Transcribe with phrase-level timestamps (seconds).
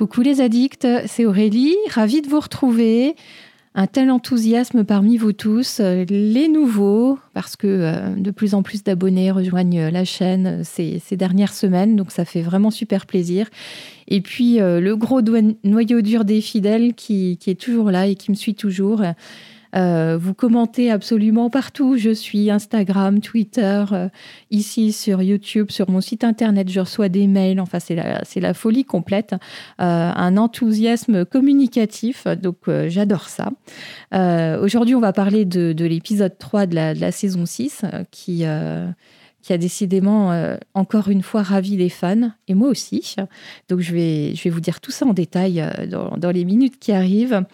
[0.00, 3.16] Coucou les addicts, c'est Aurélie, ravie de vous retrouver.
[3.74, 8.62] Un tel enthousiasme parmi vous tous, euh, les nouveaux, parce que euh, de plus en
[8.62, 13.50] plus d'abonnés rejoignent la chaîne ces, dernières semaines, donc ça fait vraiment super plaisir.
[14.08, 15.20] Et puis euh, le gros
[15.64, 19.02] noyau dur des fidèles qui, est toujours là et qui me suit toujours.
[19.76, 21.96] Euh, vous commentez absolument partout.
[21.96, 24.08] Je suis Instagram, Twitter, euh,
[24.50, 26.68] ici sur YouTube, sur mon site internet.
[26.68, 27.60] Je reçois des mails.
[27.60, 29.32] Enfin, c'est la, folie complète.
[29.32, 32.26] Euh, un enthousiasme communicatif.
[32.26, 32.56] Donc,
[32.88, 33.50] j'adore ça.
[34.60, 38.94] Aujourd'hui, on va parler de, de l'épisode 3 de la, saison 6 qui a
[39.48, 40.32] décidément
[40.74, 43.16] encore une fois ravi les fans, et moi aussi.
[43.68, 47.44] Donc je vais, vous dire tout ça en détail dans les minutes qui arrivent.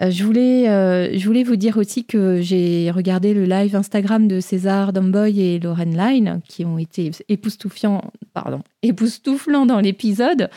[0.00, 4.28] Euh, je, voulais, euh, je voulais vous dire aussi que j'ai regardé le live Instagram
[4.28, 8.02] de César Domboy et Lauren Line, qui ont été époustouflants,
[8.32, 10.50] pardon, époustouflants dans l'épisode.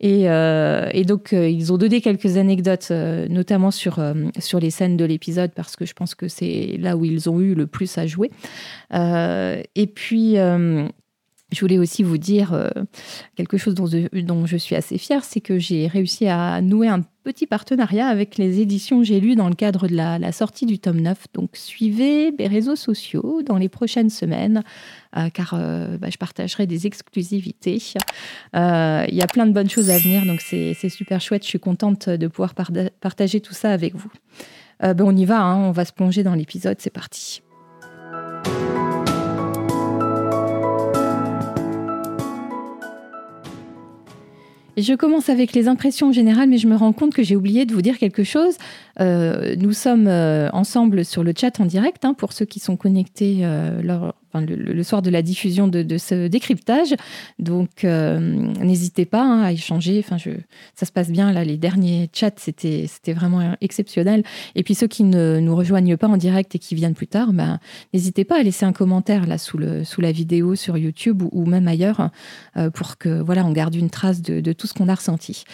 [0.00, 4.00] Et, euh, donc, ils ont donné quelques anecdotes, notamment sur,
[4.38, 7.40] sur les scènes de l'épisode, parce que je pense que c'est là où ils ont
[7.40, 8.30] eu le plus à jouer.
[8.92, 10.36] et puis...
[11.56, 12.70] Je voulais aussi vous dire
[13.34, 17.46] quelque chose dont je suis assez fière, c'est que j'ai réussi à nouer un petit
[17.48, 21.26] partenariat avec les éditions J'ai lu dans le cadre de la, sortie du tome 9.
[21.34, 24.62] Donc suivez mes réseaux sociaux dans les prochaines semaines,
[25.16, 27.82] euh, car euh, bah, je partagerai des exclusivités.
[28.54, 31.42] Euh, il y a plein de bonnes choses à venir, donc c'est super chouette.
[31.42, 34.12] Je suis contente de pouvoir partager tout ça avec vous.
[34.80, 37.42] Ben, on y va, hein, on va se plonger dans l'épisode, c'est parti.
[44.76, 47.72] Je commence avec les impressions générales, mais je me rends compte que j'ai oublié de
[47.72, 48.56] vous dire quelque chose.
[49.00, 52.76] Euh, nous sommes euh, ensemble sur le chat en direct, hein, pour ceux qui sont
[52.76, 53.80] connectés euh,
[54.40, 56.94] le, soir de la diffusion de, ce décryptage.
[57.38, 60.02] Donc, euh, n'hésitez pas hein, à échanger.
[60.04, 60.16] Enfin,
[60.74, 61.32] ça se passe bien.
[61.32, 64.22] Là, les derniers chats, c'était, vraiment exceptionnel.
[64.54, 67.32] Et puis, ceux qui ne nous rejoignent pas en direct et qui viennent plus tard,
[67.32, 67.58] ben,
[67.94, 72.10] n'hésitez pas à laisser un commentaire là sous la vidéo sur YouTube ou, même ailleurs
[72.56, 75.44] euh, pour que voilà, on garde une trace de, tout ce qu'on a ressenti.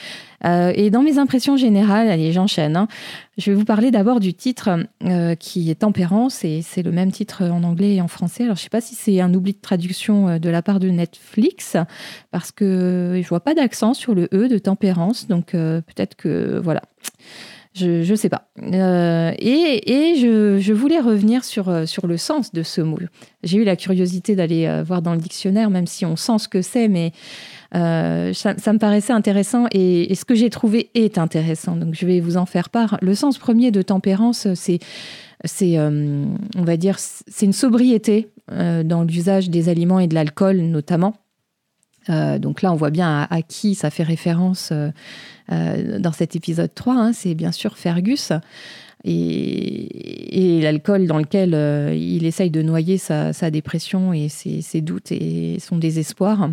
[0.44, 2.76] Euh, et dans mes impressions générales, allez, j'enchaîne.
[2.76, 2.88] Hein.
[3.38, 4.68] Je vais vous parler d'abord du titre
[5.04, 8.44] euh, qui est Tempérance et c'est le même titre en anglais et en français.
[8.44, 10.80] Alors je ne sais pas si c'est un oubli de traduction euh, de la part
[10.80, 11.78] de Netflix
[12.30, 16.60] parce que je vois pas d'accent sur le E de Tempérance, donc euh, peut-être que
[16.62, 16.82] voilà.
[17.74, 18.48] Je ne sais pas.
[18.58, 22.98] et, je, je, voulais revenir sur, sur le sens de ce mot.
[23.44, 26.60] J'ai eu la curiosité d'aller voir dans le dictionnaire, même si on sent ce que
[26.60, 27.12] c'est, mais
[27.74, 31.76] euh, ça, me paraissait intéressant et, ce que j'ai trouvé est intéressant.
[31.76, 32.98] Donc je vais vous en faire part.
[33.00, 34.78] Le sens premier de tempérance, c'est,
[35.62, 36.24] euh,
[36.56, 41.14] on va dire, c'est une sobriété euh, dans l'usage des aliments et de l'alcool notamment.
[42.08, 44.72] donc là, on voit bien à, qui ça fait référence
[45.48, 46.94] dans cet épisode 3.
[46.94, 47.12] Hein.
[47.12, 48.32] c'est bien sûr Fergus.
[49.04, 51.54] Et, l'alcool dans lequel
[51.96, 56.50] il essaye de noyer sa, dépression et ses, doutes et son désespoir.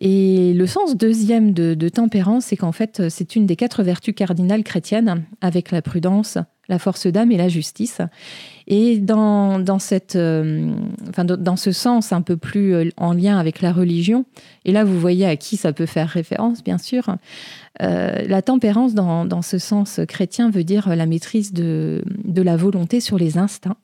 [0.00, 4.64] Et le sens deuxième de, tempérance, c'est qu'en fait, c'est une des quatre vertus cardinales
[4.64, 6.38] chrétiennes, avec la prudence,
[6.70, 8.00] la force d'âme et la justice.
[8.66, 10.72] Et dans, dans, cette, euh,
[11.10, 14.24] enfin, dans ce sens un peu plus euh, en lien avec la religion,
[14.64, 17.16] et là vous voyez à qui ça peut faire référence, bien sûr,
[17.82, 22.56] euh, la tempérance dans, dans, ce sens chrétien veut dire la maîtrise de, de la
[22.56, 23.76] volonté sur les instincts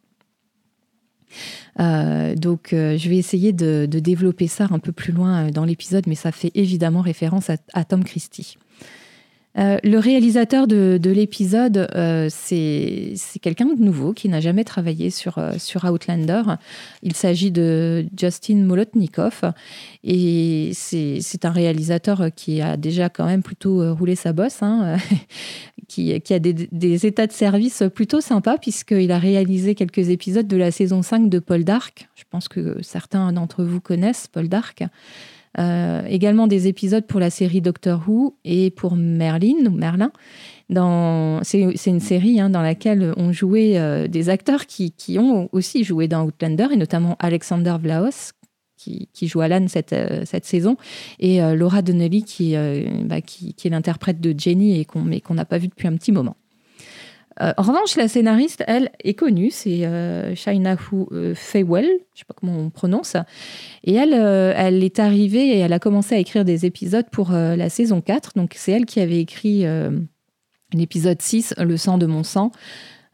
[1.81, 5.65] euh, donc, euh, je vais essayer de, développer ça un peu plus loin euh, dans
[5.65, 8.57] l'épisode, mais ça fait évidemment référence à Tom Christie.
[9.59, 15.39] Euh, le réalisateur de, l'épisode, euh, c'est quelqu'un de nouveau qui n'a jamais travaillé sur,
[15.39, 16.43] euh, sur Outlander.
[17.03, 19.53] Il s'agit de Justin Molotnikov.
[20.05, 24.97] Et c'est un réalisateur qui a déjà quand même plutôt roulé sa bosse, hein,
[25.89, 30.57] qui, a des, des, états de service plutôt sympas, puisqu'il a réalisé quelques épisodes de
[30.57, 32.09] la saison 5 de Paul Dark.
[32.15, 34.85] Je pense que certains d'entre vous connaissent Paul Dark.
[35.59, 39.55] Euh, également des épisodes pour la série Doctor Who et pour Merlin.
[41.43, 46.09] C'est une série hein, dans laquelle on jouait euh, des acteurs qui, ont aussi joué
[46.09, 48.33] dans Outlander, et notamment Alexander Vlaos,
[48.77, 50.77] qui, joue Alan cette, euh, cette saison,
[51.19, 52.55] et Laura Donnelly, qui,
[53.05, 56.13] bah, qui, est l'interprète de Jenny, et mais qu'on n'a pas vu depuis un petit
[56.13, 56.37] moment.
[57.43, 60.77] Euh, en revanche, la scénariste, elle, est connue, c'est euh, Shaina
[61.13, 63.17] euh, Faywell, je ne sais pas comment on prononce.
[63.85, 67.69] Et elle, elle est arrivée et elle a commencé à écrire des épisodes pour la
[67.69, 68.33] saison 4.
[68.37, 69.65] Donc c'est elle qui avait écrit
[70.73, 72.51] l'épisode 6, Le sang de mon sang,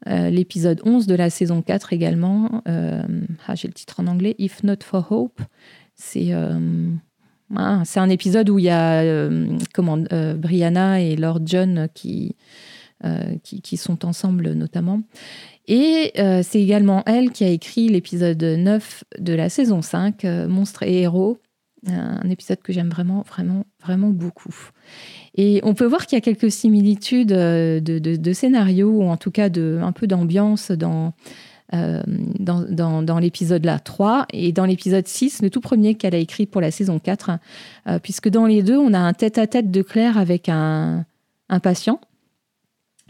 [0.06, 2.62] l'épisode 11 de la saison 4 également.
[2.66, 5.40] ah, j'ai le titre en anglais, If Not for Hope.
[5.94, 6.32] C'est
[7.84, 9.28] c'est un épisode où il y a
[10.36, 12.36] Brianna et Lord John qui,
[13.42, 15.02] qui, sont ensemble notamment.
[15.66, 16.12] Et
[16.42, 21.38] c'est également elle qui a écrit l'épisode 9 de la saison 5, Monstres et héros,
[21.88, 24.54] un épisode que j'aime vraiment, vraiment, vraiment beaucoup.
[25.34, 29.16] Et on peut voir qu'il y a quelques similitudes euh, de, de, scénario, ou en
[29.16, 31.14] tout cas de, un peu d'ambiance dans,
[31.74, 32.02] euh,
[32.38, 36.46] dans, dans, l'épisode là 3 et dans l'épisode 6, le tout premier qu'elle a écrit
[36.46, 37.30] pour la saison 4,
[37.86, 41.04] euh, puisque dans les deux, on a un tête-à-tête de Claire avec un,
[41.48, 42.00] un patient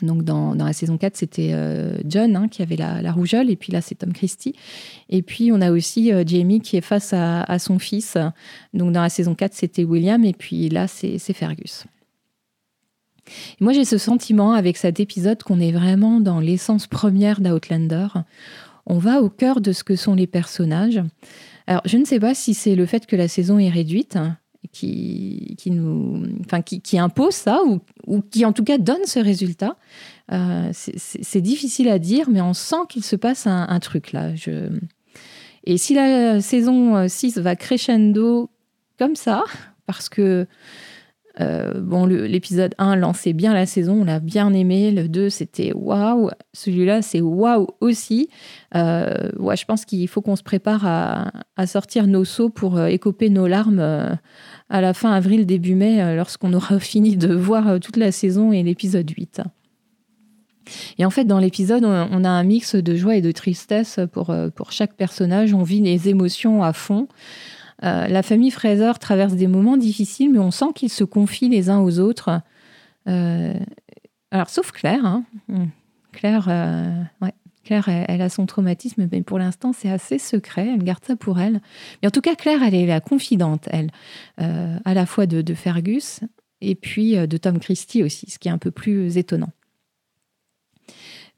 [0.03, 3.73] donc dans, la saison 4, c'était euh, John hein, qui avait la, rougeole, et puis
[3.73, 4.55] là, c'est Tom Christie.
[5.09, 8.17] Et puis, on a aussi euh, Jamie qui est face à, son fils.
[8.75, 11.85] Donc dans la saison 4, c'était William, et puis là, c'est Fergus.
[13.61, 18.09] moi, j'ai ce sentiment avec cet épisode qu'on est vraiment dans l'essence première d'Outlander.
[18.87, 21.01] On va au cœur de ce que sont les personnages.
[21.67, 24.19] Alors, je ne sais pas si c'est le fait que la saison est réduite,
[24.71, 29.05] qui, qui, nous, enfin, qui, qui impose ça ou, ou, qui en tout cas donne
[29.05, 29.77] ce résultat.
[30.31, 34.35] Euh, c'est difficile à dire, mais on sent qu'il se passe un, truc là.
[34.35, 34.69] Je...
[35.65, 38.51] Et si la saison 6 va crescendo
[38.99, 39.45] comme ça,
[39.87, 40.47] parce que
[41.41, 44.91] euh, bon, l'épisode 1 lançait bien la saison, on l'a bien aimé.
[44.91, 46.31] Le 2, c'était waouh.
[46.53, 48.29] Celui-là, c'est waouh aussi.
[48.75, 53.31] Euh, je pense qu'il faut qu'on se prépare à, sortir nos seaux pour euh, écoper
[53.31, 54.19] nos larmes
[54.69, 58.63] à la fin avril, début mai, lorsqu'on aura fini de voir toute la saison et
[58.63, 59.43] l'épisode 8.
[60.99, 64.35] Et en fait, dans l'épisode, on a un mix de joie et de tristesse pour,
[64.55, 65.55] pour chaque personnage.
[65.55, 67.09] On vit les émotions à fond.
[67.85, 71.69] Euh, la famille Fraser traverse des moments difficiles, mais on sent qu'ils se confient les
[71.69, 72.41] uns aux autres.
[73.09, 73.55] Euh,
[74.31, 75.05] alors, sauf Claire.
[75.05, 75.25] Hein.
[75.49, 75.67] Hmm.
[76.13, 77.03] Claire, euh,
[77.65, 80.69] Claire elle, a son traumatisme, mais pour l'instant, c'est assez secret.
[80.75, 81.61] Elle garde ça pour elle.
[82.03, 83.91] Mais en tout cas, Claire, elle est la confidente, elle,
[84.37, 86.21] à la fois de, Fergus
[86.61, 89.51] et puis de Tom Christie aussi, ce qui est un peu plus étonnant.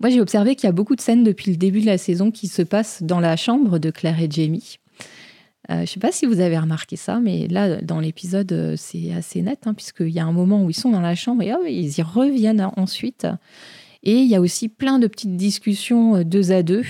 [0.00, 2.30] Moi, j'ai observé qu'il y a beaucoup de scènes depuis le début de la saison
[2.30, 4.78] qui se passent dans la chambre de Claire et Jamie.
[5.70, 8.74] Euh, je ne sais pas si vous avez remarqué ça, mais là, dans l'épisode, euh,
[8.76, 11.42] c'est assez net, hein, puisqu'il y a un moment où ils sont dans la chambre
[11.42, 13.26] et ils y reviennent ensuite.
[14.02, 16.84] Et il y a aussi plein de petites discussions euh, deux à deux,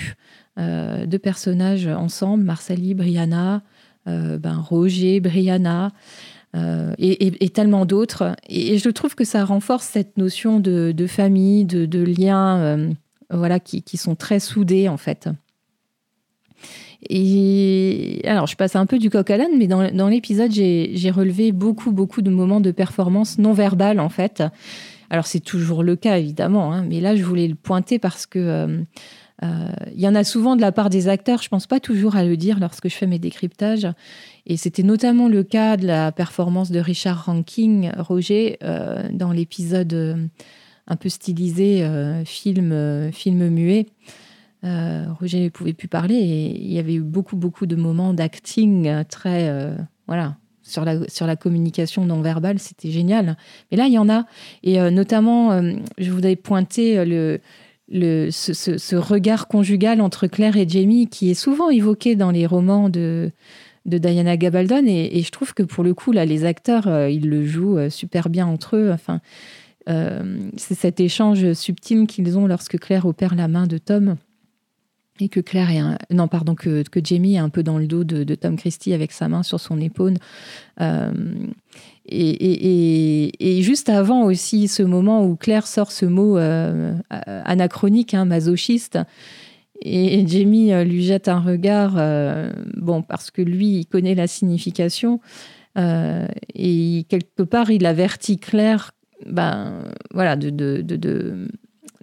[0.57, 3.61] de personnages ensemble, Marsali, Brianna,
[4.05, 5.91] ben, Roger, Brianna.
[6.53, 8.37] et, tellement d'autres.
[8.47, 12.95] Et, je trouve que ça renforce cette notion de, famille, de, liens
[13.29, 15.27] voilà, qui, sont très soudés en fait.
[17.09, 21.51] Et alors, je passe un peu du coq à l'âne, mais dans, l'épisode, j'ai relevé
[21.51, 24.43] beaucoup, beaucoup de moments de performance non verbale, en fait.
[25.09, 28.39] Alors, c'est toujours le cas, évidemment, hein, mais là, je voulais le pointer parce que
[28.39, 28.81] euh,
[29.43, 32.15] euh, il y en a souvent de la part des acteurs, je pense pas toujours
[32.15, 33.87] à le dire lorsque je fais mes décryptages.
[34.47, 40.29] Et c'était notamment le cas de la performance de Richard Ranking, Roger, euh, dans l'épisode
[40.87, 41.87] un peu stylisé,
[42.25, 43.87] film, film muet.
[44.65, 48.13] Euh, Roger ne pouvait plus parler et il y avait eu beaucoup, beaucoup de moments
[48.13, 49.47] d'acting très.
[49.49, 49.75] Euh,
[50.07, 50.37] voilà.
[50.63, 53.37] Sur la, sur la communication non verbale, c'était génial.
[53.69, 54.25] Mais là, il y en a.
[54.63, 55.61] Et euh, notamment,
[55.99, 57.39] je voudrais pointer le,
[57.87, 62.89] le, ce, regard conjugal entre Claire et Jamie qui est souvent évoqué dans les romans
[62.89, 63.29] de,
[63.85, 64.87] de Diana Gabaldon.
[64.87, 68.47] Et, je trouve que pour le coup, là, les acteurs, ils le jouent super bien
[68.47, 68.91] entre eux.
[68.91, 69.21] Enfin,
[69.85, 74.15] c'est cet échange subtil qu'ils ont lorsque Claire opère la main de Tom
[75.19, 75.97] et que Claire est un...
[76.11, 79.27] non pardon que, Jamie est un peu dans le dos de, Tom Christie avec sa
[79.27, 80.15] main sur son épaule.
[80.81, 81.11] Euh,
[82.07, 88.99] et, juste avant aussi ce moment où Claire sort ce mot euh, anachronique hein, masochiste
[89.81, 91.93] et, Jamie euh, lui jette un regard
[92.77, 95.19] bon parce que lui il connaît la signification
[95.77, 98.91] et quelque part il avertit Claire
[99.25, 101.47] ben voilà de, de, de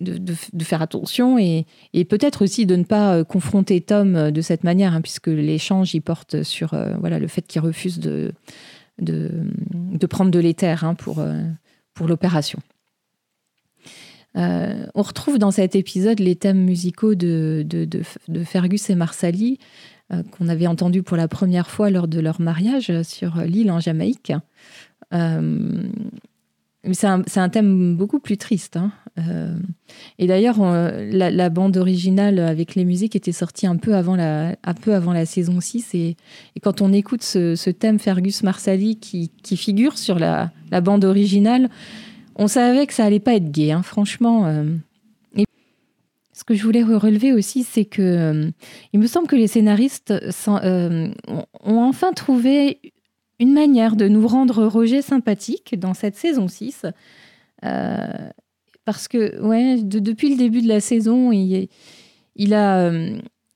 [0.03, 1.67] de, faire attention et,
[2.09, 5.95] peut-être aussi de ne pas euh, confronter Tom euh, de cette manière, hein, puisque l'échange
[5.95, 8.33] y porte sur euh, voilà, le fait qu'il refuse de,
[8.99, 11.25] de, prendre de l'éther hein, pour,
[11.95, 12.59] pour l'opération.
[14.35, 19.59] on retrouve dans cet épisode les thèmes musicaux de, de, Fergus et Marsali
[20.31, 24.33] qu'on avait entendus pour la première fois lors de leur mariage sur l'île en Jamaïque.
[26.91, 28.77] C'est un, thème beaucoup plus triste.
[28.77, 28.91] Hein.
[29.19, 29.57] Euh,
[30.19, 35.61] et d'ailleurs, la, bande originale avec les musiques était sortie un peu avant la, saison
[35.61, 35.95] 6.
[35.95, 36.17] Et,
[36.61, 40.51] quand on écoute ce, thème Fergus Marsali qui, figure sur la,
[40.83, 41.71] bande originale,
[42.35, 44.47] on savait que ça allait pas être gay, hein, franchement.
[44.47, 44.65] Euh.
[46.35, 48.51] Ce que je voulais relever aussi, c'est que euh,
[48.93, 50.13] il me semble que les scénaristes
[50.49, 51.13] ont
[51.63, 52.81] enfin trouvé
[53.43, 56.87] une manière de nous rendre Roger sympathique dans cette saison 6.
[58.85, 62.91] parce que, ouais, depuis le début de la saison, il, a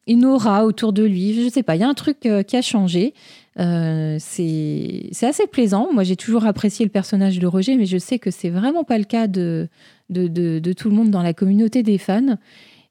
[0.07, 1.35] une aura autour de lui.
[1.35, 3.15] Je sais pas, il y a un truc qui a changé.
[3.59, 5.89] Euh, c'est assez plaisant.
[5.93, 8.99] Moi, j'ai toujours apprécié le personnage de Roger, mais je sais que c'est vraiment pas
[8.99, 9.69] le cas de,
[10.11, 12.37] tout le monde dans la communauté des fans.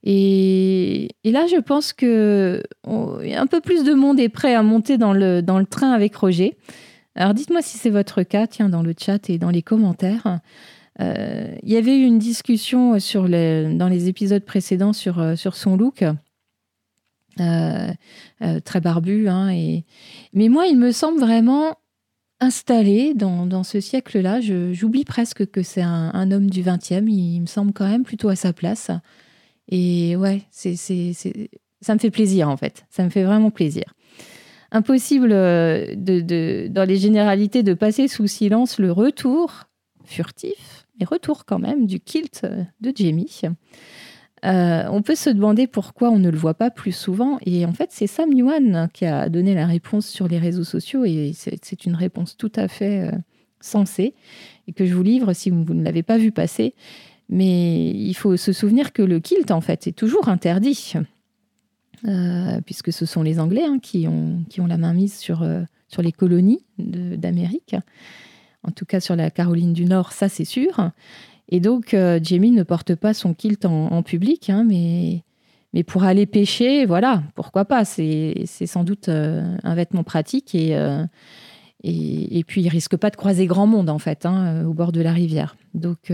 [0.05, 5.13] Et, là, je pense que un peu plus de monde est prêt à monter dans
[5.13, 6.55] le, dans le train avec Roger.
[7.15, 10.39] Alors, dites-moi si c'est votre cas, tiens, dans le chat et dans les commentaires.
[11.01, 15.55] Euh, il y avait eu une discussion sur dans les épisodes précédents sur, euh, sur
[15.55, 16.03] son look.
[17.41, 17.91] Euh,
[18.63, 19.27] très barbu.
[19.27, 19.49] Hein.
[20.33, 21.75] Mais moi, il me semble vraiment
[22.39, 24.39] installé dans, ce siècle-là.
[24.71, 27.09] J'oublie presque que c'est un, homme du 20e.
[27.09, 28.91] Il, me semble quand même plutôt à sa place.
[29.69, 32.85] Et ouais, c'est, ça me fait plaisir en fait.
[32.89, 33.93] Ça me fait vraiment plaisir.
[34.71, 39.65] Impossible euh, de, dans les généralités de passer sous silence le retour
[40.03, 42.45] furtif, mais retour quand même du kilt
[42.81, 43.41] de Jamie.
[44.45, 47.39] Euh, on peut se demander pourquoi on ne le voit pas plus souvent.
[47.45, 51.03] Et en fait, c'est Sam Yuan qui a donné la réponse sur les réseaux sociaux.
[51.05, 53.17] Et c'est une réponse tout à fait euh,
[53.59, 54.13] sensée
[54.67, 56.75] et que je vous livre si vous ne l'avez pas vu passer.
[57.29, 60.93] Mais il faut se souvenir que le kilt, en fait, est toujours interdit.
[62.07, 65.47] Euh, puisque ce sont les Anglais hein, qui, ont, qui ont la main mise sur,
[65.87, 67.75] sur les colonies d'Amérique.
[68.63, 70.91] En tout cas, sur la Caroline du Nord, ça c'est sûr.
[71.49, 75.23] Et donc, euh, Jamie ne porte pas son kilt en, public, hein, mais,
[75.73, 77.85] mais pour aller pêcher, voilà, pourquoi pas.
[77.85, 81.05] C'est sans doute euh, un vêtement pratique euh,
[81.83, 84.91] et, et, puis il risque pas de croiser grand monde, en fait, hein, au bord
[84.91, 85.55] de la rivière.
[85.75, 86.11] Donc,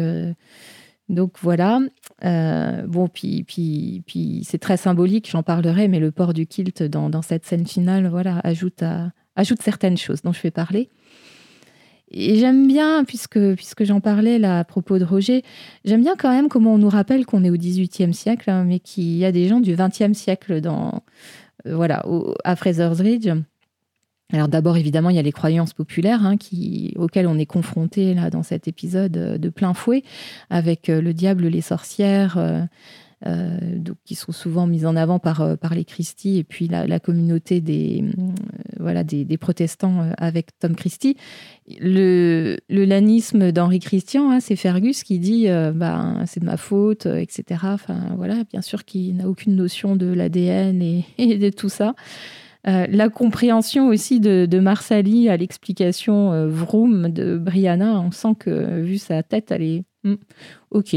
[1.10, 1.80] donc voilà.
[2.22, 7.22] bon, puis, puis, puis c'est très symbolique, j'en parlerai, mais le port du kilt dans,
[7.22, 8.84] cette scène finale, voilà, ajoute,
[9.36, 10.90] ajoute certaines choses dont je vais parler.
[12.14, 15.44] Et j'aime bien, puisque, puisque j'en parlais à propos de Roger,
[15.86, 18.80] j'aime bien quand même comment on nous rappelle qu'on est au XVIIIe siècle, hein, mais
[18.80, 21.04] qu'il y a des gens du XXe siècle dans,
[21.66, 22.06] euh, voilà,
[22.44, 23.30] à Fraser's Ridge.
[24.34, 26.36] Alors d'abord, évidemment, il y a les croyances populaires hein,
[26.96, 30.04] auxquelles on est confronté là dans cet épisode euh, de plein fouet,
[30.50, 32.38] avec euh, le diable, les sorcières,
[33.28, 37.00] euh, donc, qui sont souvent mises en avant par, par les Christie et puis la,
[37.00, 38.04] communauté des,
[38.80, 41.18] voilà, des, protestants avec Tom Christie.
[41.80, 47.64] Le, lanisme d'Henri Christian, hein, c'est Fergus qui dit bah, c'est de ma faute, etc.
[48.16, 50.82] Voilà, bien sûr qu'il n'a aucune notion de l'ADN
[51.20, 51.94] et, de tout ça.
[52.66, 59.24] La compréhension aussi de, Marsali à l'explication Vroom de Brianna, on sent que vu sa
[59.24, 60.16] tête, elle est hmm,
[60.70, 60.96] ok,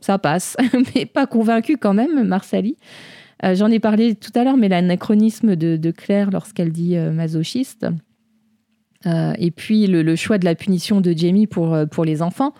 [0.00, 0.56] ça passe,
[0.94, 2.76] mais pas convaincu quand même, Marsali.
[3.44, 7.86] Euh, j'en ai parlé tout à l'heure, mais l'anachronisme de, Claire lorsqu'elle dit euh, masochiste.
[9.06, 12.52] Euh, et puis le, choix de la punition de Jamie pour, pour les enfants.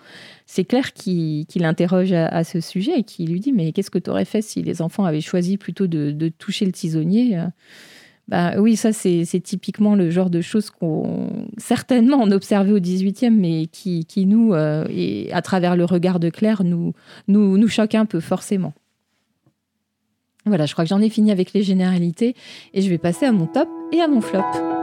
[0.53, 4.09] C'est Claire qui, l'interroge à, ce sujet et qui lui dit Mais qu'est-ce que tu
[4.09, 7.39] aurais fait si les enfants avaient choisi plutôt de toucher le tisonnier
[8.27, 13.31] bah, oui, ça, c'est typiquement le genre de choses qu'on certainement on observait au 18e,
[13.31, 16.93] mais qui, qui nous, euh, et à travers le regard de Claire, nous,
[17.27, 18.73] nous, nous choque un peu forcément.
[20.45, 22.35] Voilà, je crois que j'en ai fini avec les généralités
[22.73, 24.80] et je vais passer à mon top et à mon flop.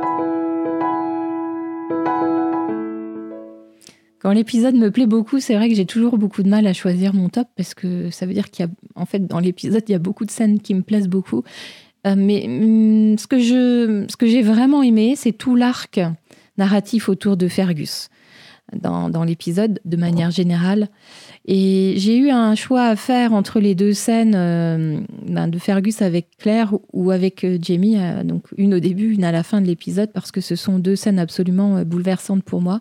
[4.32, 7.28] L'épisode me plaît beaucoup, c'est vrai que j'ai toujours beaucoup de mal à choisir mon
[7.28, 9.94] top parce que ça veut dire qu'il y a, en fait, dans l'épisode, il y
[9.94, 11.44] a beaucoup de scènes qui me plaisent beaucoup.
[12.06, 16.00] Euh, mais mm, ce que je, ce que j'ai vraiment aimé, c'est tout l'arc
[16.56, 18.08] narratif autour de Fergus
[18.73, 20.88] dans, dans l'épisode, de manière générale.
[21.47, 26.02] Et j'ai eu un choix à faire entre les deux scènes euh, ben, de Fergus
[26.02, 29.66] avec Claire ou avec euh, Jamie, donc une au début, une à la fin de
[29.66, 32.80] l'épisode, parce que ce sont deux scènes absolument bouleversantes pour moi,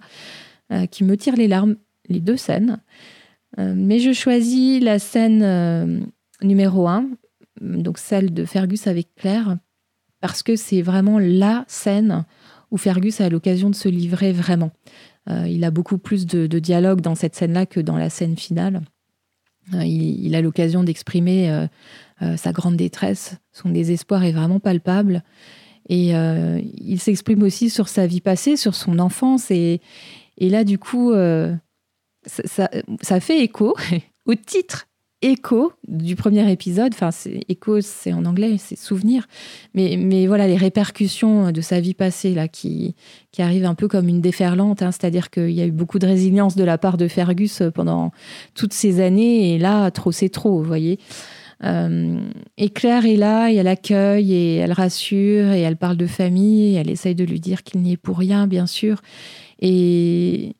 [0.91, 1.75] qui me tirent les larmes,
[2.09, 2.79] les deux scènes.
[3.57, 6.09] mais je choisis la scène
[6.41, 7.09] numéro un,
[7.61, 9.57] donc celle de Fergus avec Claire,
[10.19, 12.25] parce que c'est vraiment la scène
[12.71, 14.71] où Fergus a l'occasion de se livrer vraiment.
[15.29, 18.81] Euh, il a beaucoup plus de, dialogue dans cette scène-là que dans la scène finale.
[19.73, 21.49] Euh, il, a l'occasion d'exprimer
[22.21, 25.23] euh, sa grande détresse, son désespoir est vraiment palpable.
[25.89, 29.51] Et il s'exprime aussi sur sa vie passée, sur son enfance.
[29.51, 29.79] Et,
[30.39, 31.13] là, du coup,
[32.25, 33.75] ça, fait écho
[34.25, 34.87] au titre
[35.21, 36.93] écho du premier épisode.
[36.93, 37.09] Enfin,
[37.49, 39.27] écho, c'est en anglais, c'est souvenir.
[39.73, 42.95] Mais, voilà, les répercussions de sa vie passée là, qui,
[43.31, 44.81] qui arrivent un peu comme une déferlante.
[44.81, 44.91] Hein.
[44.91, 48.11] C'est-à-dire qu'il y a eu beaucoup de résilience de la part de Fergus pendant
[48.53, 49.53] toutes ces années.
[49.53, 50.99] Et là, trop, c'est trop, vous voyez.
[51.63, 56.75] et Claire est là et elle accueille et elle rassure et elle parle de famille
[56.75, 59.01] et elle essaye de lui dire qu'il n'y est pour rien, bien sûr.
[59.59, 60.55] Et,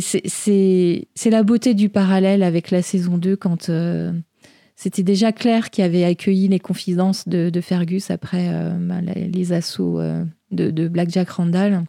[0.00, 3.70] c'est la beauté du parallèle avec la saison 2 quand
[4.78, 9.98] c'était déjà Claire qui avait accueilli les confidences de, Fergus après euh, bah, les, assauts
[9.98, 11.84] euh, de, de, Black Jack Randall.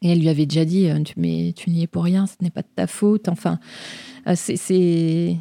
[0.00, 2.50] Et elle lui avait déjà dit euh, Mais tu n'y es pour rien, ce n'est
[2.50, 3.28] pas de ta faute.
[3.28, 3.58] Enfin,
[4.36, 5.36] c'est.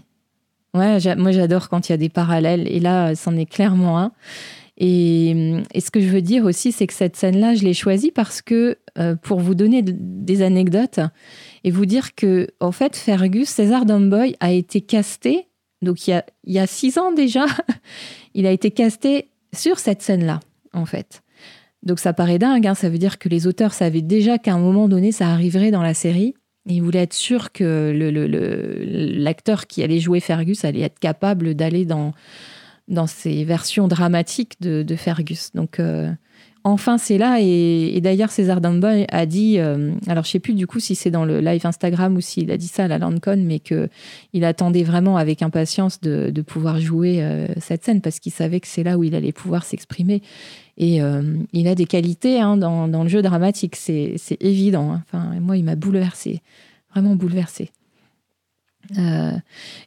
[0.73, 2.67] Ouais, moi j'adore quand il y a des parallèles.
[2.67, 4.11] Et là, c'en est clairement un.
[4.79, 8.41] Et, ce que je veux dire aussi, c'est que cette scène-là, je l'ai choisie parce
[8.41, 8.77] que,
[9.23, 10.99] pour vous donner des anecdotes
[11.63, 15.49] et vous dire que, en fait, Fergus, César Dumboy, a été casté
[15.81, 17.45] donc il y a, six ans déjà,
[18.33, 20.39] il a été casté sur cette scène-là,
[20.73, 21.21] en fait.
[21.83, 22.75] Donc ça paraît dingue, hein.
[22.75, 25.81] ça veut dire que les auteurs savaient déjà qu'à un moment donné, ça arriverait dans
[25.81, 26.33] la série.
[26.67, 27.93] Et ils voulaient être sûrs que
[29.17, 32.13] l'acteur qui allait jouer Fergus allait être capable d'aller dans,
[32.89, 35.51] dans ces versions dramatiques de, Fergus.
[35.53, 36.11] Donc euh,
[36.63, 37.37] enfin c'est là.
[37.39, 41.11] Et, d'ailleurs, César Dumboy a dit, euh, alors je sais plus du coup si c'est
[41.11, 44.83] dans le live Instagram ou s'il a dit ça à la Landcon, mais qu'il attendait
[44.83, 48.97] vraiment avec impatience de, pouvoir jouer euh, cette scène parce qu'il savait que c'est là
[48.97, 50.21] où il allait pouvoir s'exprimer.
[50.81, 51.01] Et
[51.51, 54.97] il a des qualités hein, dans, le jeu dramatique, c'est évident.
[55.01, 56.41] Enfin, moi, il m'a bouleversé,
[56.93, 57.69] vraiment bouleversé.
[58.97, 59.31] Euh,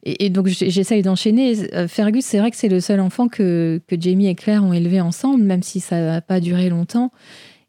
[0.05, 1.75] et, donc j'essaye d'enchaîner.
[1.75, 4.73] Euh, Fergus, c'est vrai que c'est le seul enfant que, que, Jamie et Claire ont
[4.73, 7.11] élevé ensemble, même si ça n'a pas duré longtemps.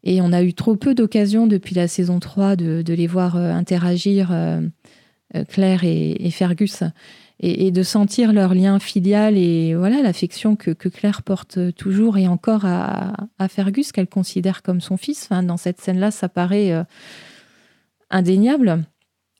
[0.04, 3.36] Et on a eu trop peu d'occasions depuis la saison 3 de, de les voir
[3.36, 4.32] euh, interagir,
[5.48, 6.84] Claire et, Fergus,
[7.40, 12.28] et, de sentir leur lien filial et voilà l'affection que, que, Claire porte toujours et
[12.28, 15.30] encore à, à Fergus, qu'elle considère comme son fils.
[15.30, 16.84] Dans cette scène-là, ça paraît
[18.10, 18.84] indéniable.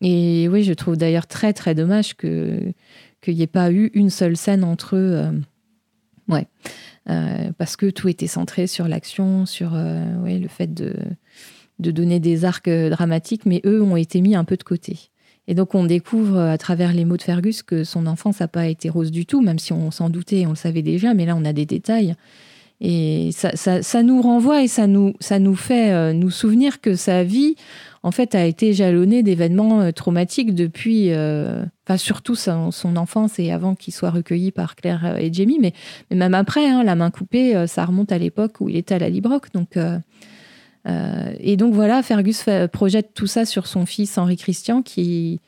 [0.01, 2.73] Et oui, je trouve d'ailleurs très très dommage que
[3.21, 5.13] qu'il n'y ait pas eu une seule scène entre eux.
[5.15, 5.33] Euh,
[6.29, 6.47] ouais,
[7.09, 10.95] euh, parce que tout était centré sur l'action, sur euh, le fait de,
[11.79, 15.11] de donner des arcs dramatiques, mais eux ont été mis un peu de côté.
[15.47, 18.67] Et donc on découvre à travers les mots de Fergus que son enfance n'a pas
[18.67, 21.35] été rose du tout, même si on s'en doutait, on le savait déjà, mais là
[21.37, 22.15] on a des détails.
[22.81, 27.25] Et ça, ça, nous renvoie et ça nous, ça nous fait nous souvenir que sa
[27.25, 27.57] vie,
[28.05, 33.51] en fait, a été jalonné d'événements euh, traumatiques depuis, euh, enfin surtout son, enfance et
[33.51, 35.73] avant qu'il soit recueilli par Claire euh, et Jamie, mais,
[36.15, 39.09] même après, hein, la main coupée, ça remonte à l'époque où il était à la
[39.09, 39.51] Librock.
[39.55, 39.79] Donc,
[40.87, 45.41] et donc voilà, Fergus projette tout ça sur son fils Henri Christian, qui,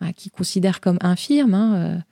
[0.00, 2.02] bah, qui considère comme infirme.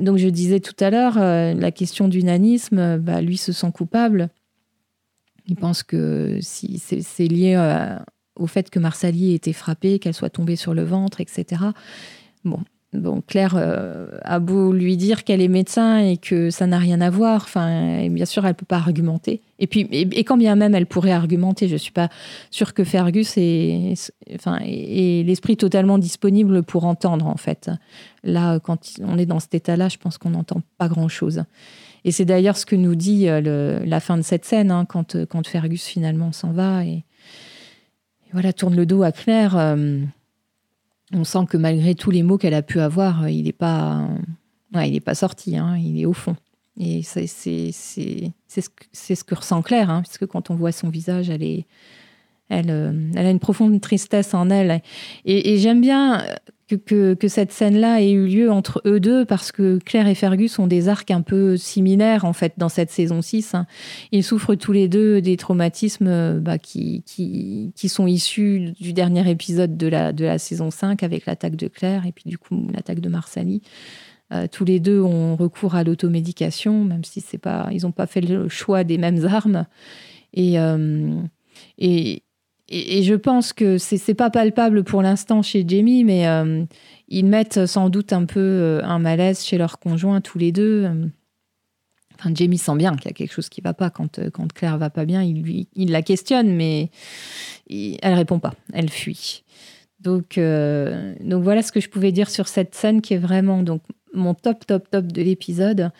[0.00, 4.30] Donc je disais tout à l'heure, la question du nanisme, bah, lui se sent coupable.
[5.50, 7.96] Il pense que si c'est lié euh,
[8.36, 11.62] au fait que Marsali ait été frappée, qu'elle soit tombée sur le ventre, etc.
[12.44, 12.60] Bon,
[12.92, 17.00] bon Claire euh, a beau lui dire qu'elle est médecin et que ça n'a rien
[17.00, 17.42] à voir.
[17.44, 19.42] Enfin, bien sûr, elle peut pas argumenter.
[19.58, 22.08] Et puis, et, quand bien même elle pourrait argumenter, je suis pas
[22.50, 23.94] sûre que Fergus ait,
[24.34, 27.70] enfin, l'esprit totalement disponible pour entendre en fait.
[28.24, 31.44] Là, quand on est dans cet état-là, je pense qu'on n'entend pas grand-chose.
[32.04, 35.24] Et c'est d'ailleurs ce que nous dit euh, la fin de cette scène, hein, quand,
[35.26, 37.04] quand Fergus finalement s'en va et,
[38.32, 39.56] voilà, tourne le dos à Claire.
[39.56, 39.98] Euh,
[41.12, 44.08] on sent que malgré tous les mots qu'elle a pu avoir, il n'est pas,
[45.14, 46.36] sorti, hein, il est au fond.
[46.76, 51.42] Et c'est ce, ce, que ressent Claire, hein, puisque quand on voit son visage, elle
[51.42, 51.66] est,
[52.50, 54.82] elle, elle, a une profonde tristesse en elle.
[55.24, 56.24] Et, j'aime bien
[56.68, 60.66] que, cette scène-là ait eu lieu entre eux deux parce que Claire et Fergus ont
[60.66, 63.54] des arcs un peu similaires en fait dans cette saison 6.
[63.54, 63.66] Hein.
[64.12, 67.02] Ils souffrent tous les deux des traumatismes bah, qui,
[67.88, 72.24] sont issus du dernier épisode de la, saison 5 avec l'attaque de Claire et puis
[72.26, 73.62] du coup l'attaque de Marsali.
[74.32, 78.06] Euh, tous les deux ont recours à l'automédication, même si c'est pas, ils n'ont pas
[78.06, 79.66] fait le choix des mêmes armes.
[80.38, 81.22] Euh,
[81.78, 82.22] et,
[82.70, 86.64] et, je pense que c'est pas palpable pour l'instant chez Jamie, mais euh,
[87.08, 90.88] ils mettent sans doute un peu euh, un malaise chez leur conjoint tous les deux.
[92.14, 94.52] Enfin, Jamie sent bien qu'il y a quelque chose qui va pas quand, euh, quand
[94.52, 95.22] Claire va pas bien.
[95.22, 96.90] Il, lui, il la questionne, mais
[97.66, 98.54] il, elle répond pas.
[98.72, 99.42] Elle fuit.
[99.98, 103.82] Donc, donc voilà ce que je pouvais dire sur cette scène qui est vraiment donc
[104.14, 105.90] mon top top top de l'épisode.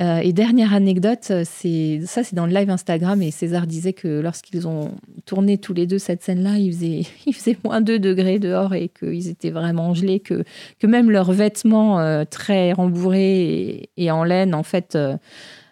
[0.00, 4.20] Euh, et dernière anecdote, c'est ça, c'est dans le live Instagram et César disait que
[4.20, 8.88] lorsqu'ils ont tourné tous les deux cette scène-là, il faisait, moins 2 degrés dehors et
[8.88, 10.44] qu'ils étaient vraiment gelés, que,
[10.82, 15.16] même leurs vêtements euh, très rembourrés et, en laine, en fait, euh,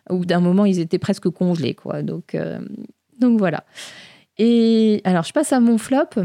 [0.09, 2.03] au bout d'un moment, ils étaient presque congelés, quoi.
[2.03, 2.37] Donc
[3.39, 3.65] voilà.
[4.39, 6.23] Et alors, je passe à mon flop.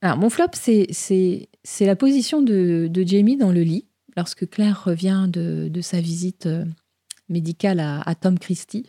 [0.00, 1.48] Alors, mon flop, c'est
[1.80, 6.64] la position de, Jamie dans le lit, lorsque Claire revient de, sa visite euh,
[7.28, 8.86] médicale à, Tom Christie.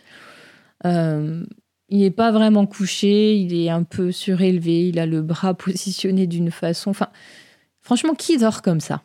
[0.86, 1.46] Euh,
[1.90, 6.28] il n'est pas vraiment couché, il est un peu surélevé, il a le bras positionné
[6.28, 6.94] d'une façon.
[7.82, 9.04] Franchement, qui dort comme ça?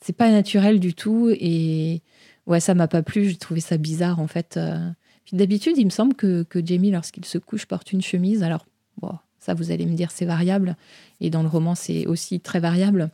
[0.00, 2.02] C'est pas naturel du tout et
[2.46, 3.28] ouais, ça m'a pas plu.
[3.28, 4.56] J'ai trouvé ça bizarre en fait.
[4.56, 4.90] Euh.
[5.32, 8.44] D'habitude, il me semble que, que Jamie, lorsqu'il se couche, porte une chemise.
[8.44, 8.64] Alors,
[8.98, 10.76] bon, ça, vous allez me dire, c'est variable.
[11.20, 13.10] Et dans le roman, c'est aussi très variable.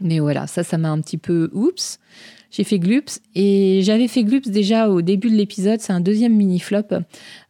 [0.00, 1.98] Mais voilà, ça, ça m'a un petit peu oups.
[2.54, 5.80] J'ai fait Glups et j'avais fait Glups déjà au début de l'épisode.
[5.80, 6.82] C'est un deuxième mini flop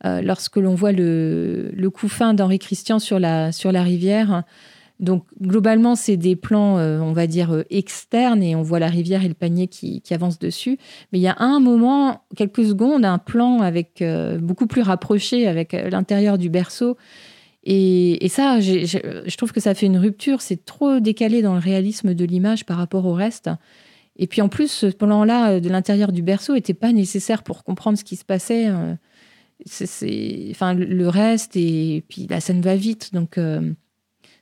[0.07, 4.45] euh, lorsque l'on voit le, coup fin d'Henri Christian sur la, sur la rivière.
[5.01, 8.87] Donc globalement, c'est des plans, euh, on va dire, euh, externes et on voit la
[8.87, 10.79] rivière et le panier qui, qui avance dessus.
[11.13, 14.03] Mais il y a un moment, quelques secondes, un plan avec
[14.41, 16.97] beaucoup plus rapproché avec l'intérieur du berceau.
[17.67, 20.43] Et, ça, je trouve que ça fait une rupture.
[20.43, 23.49] C'est trop décalé dans le réalisme de l'image par rapport au reste.
[24.17, 27.65] Et puis en plus, ce plan-là euh, de l'intérieur du berceau n'était pas nécessaire pour
[27.65, 28.69] comprendre ce qui se passait.
[28.69, 28.95] Euh,
[30.51, 33.73] enfin, le reste, et puis la scène va vite, donc euh,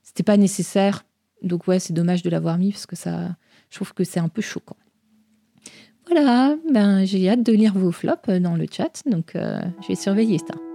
[0.03, 1.05] c'était pas nécessaire.
[1.43, 3.37] Donc ouais, c'est dommage de l'avoir mis parce que ça,
[3.71, 4.77] je trouve que c'est un peu choquant.
[6.07, 10.39] Voilà, ben, j'ai hâte de lire vos flops dans le chat, donc je vais surveiller
[10.39, 10.72] ça.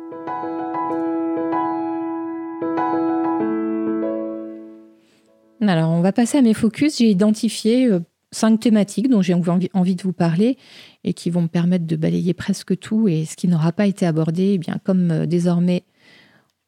[5.62, 6.98] Alors, on va passer à mes focus.
[7.00, 7.90] J'ai identifié
[8.32, 10.58] cinq thématiques dont j'ai envie de vous parler
[11.04, 13.08] et qui vont me permettre de balayer presque tout.
[13.08, 15.84] Et ce qui n'aura pas été abordé, eh bien, comme euh, désormais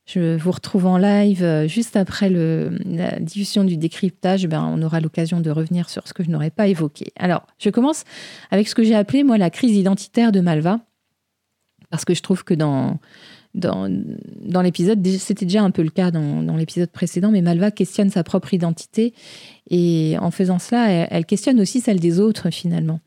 [0.06, 5.02] je vous retrouve en live euh, juste après la diffusion du décryptage, ben, on aura
[5.02, 7.12] l'occasion de revenir sur ce que je n'aurais pas évoqué.
[7.15, 8.06] Alors, je commence
[8.49, 10.80] avec ce que j'ai appelé, moi, la crise identitaire de Malva,
[11.91, 12.97] parce que je trouve que dans,
[13.55, 13.88] dans,
[14.62, 18.53] l'épisode, c'était déjà un peu le cas dans, l'épisode précédent, mais Malva questionne sa propre
[18.53, 19.13] identité
[19.69, 22.99] et en faisant cela, elle, questionne aussi celle des autres finalement.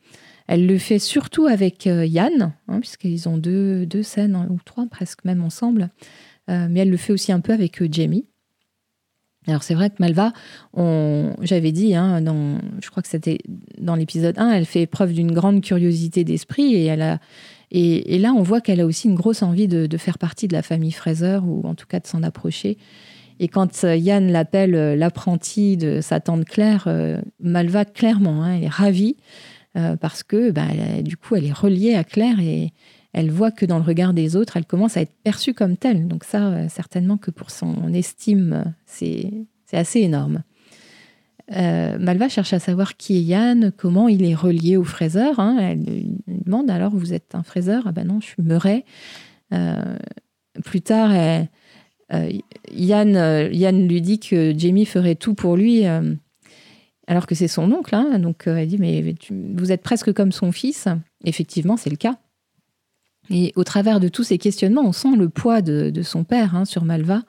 [0.48, 4.58] Elle le fait surtout avec euh, Yann, hein, puisqu'ils ont deux, deux scènes, hein, ou
[4.64, 5.90] trois presque même ensemble,
[6.50, 8.26] euh, mais elle le fait aussi un peu avec euh, Jamie.
[9.46, 10.32] Alors c'est vrai que Malva,
[11.40, 12.22] j'avais dit, hein,
[12.80, 13.38] je crois que c'était
[13.76, 17.18] dans l'épisode 1, elle fait preuve d'une grande curiosité d'esprit et elle a,
[17.74, 20.60] et, là, on voit qu'elle a aussi une grosse envie de, faire partie de la
[20.60, 22.76] famille Fraser, ou en tout cas de s'en approcher.
[23.40, 28.56] Et quand euh, Yann l'appelle euh, l'apprenti de sa tante Claire, euh, Malva clairement, hein,
[28.56, 29.16] elle est ravie
[30.02, 30.66] parce que bah,
[31.00, 32.74] du coup, elle est reliée à Claire et
[33.14, 36.08] elle voit que dans le regard des autres, elle commence à être perçue comme telle.
[36.08, 40.42] Donc ça, certainement que pour son estime, c'est assez énorme.
[41.54, 45.38] Euh, Malva cherche à savoir qui est Yann, comment il est relié au fraiseur.
[45.38, 45.58] Hein.
[45.60, 47.84] Elle lui demande alors vous êtes un fraiseur?
[47.86, 48.84] Ah ben non, je suis Murray.
[49.52, 49.96] Euh,
[50.64, 52.30] plus tard, euh,
[52.72, 55.84] Yann, Yann, lui dit que Jamie ferait tout pour lui,
[57.06, 57.94] alors que c'est son oncle.
[57.94, 58.18] Hein.
[58.18, 60.88] Donc elle dit mais vous êtes presque comme son fils.
[61.24, 62.16] Effectivement, c'est le cas.
[63.30, 66.64] Et au travers de tous ces questionnements, on sent le poids de, son père hein,
[66.64, 67.22] sur Malva.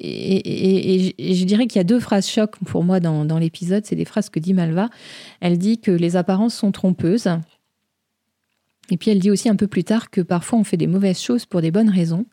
[0.00, 3.84] Et, je dirais qu'il y a deux phrases choc pour moi dans, l'épisode.
[3.84, 4.88] C'est des phrases que dit Malva.
[5.40, 7.28] Elle dit que les apparences sont trompeuses.
[8.90, 11.20] Et puis elle dit aussi un peu plus tard que parfois on fait des mauvaises
[11.20, 12.26] choses pour des bonnes raisons.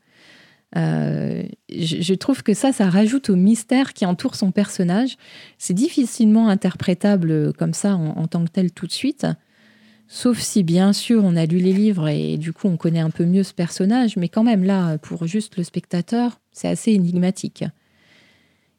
[0.78, 5.18] Euh, je, trouve que ça, ça rajoute au mystère qui entoure son personnage.
[5.58, 9.26] C'est difficilement interprétable comme ça en, tant que tel tout de suite.
[10.08, 13.10] Sauf si, bien sûr, on a lu les livres et du coup, on connaît un
[13.10, 14.18] peu mieux ce personnage.
[14.18, 17.64] Mais quand même, là, pour juste le spectateur, c'est assez énigmatique.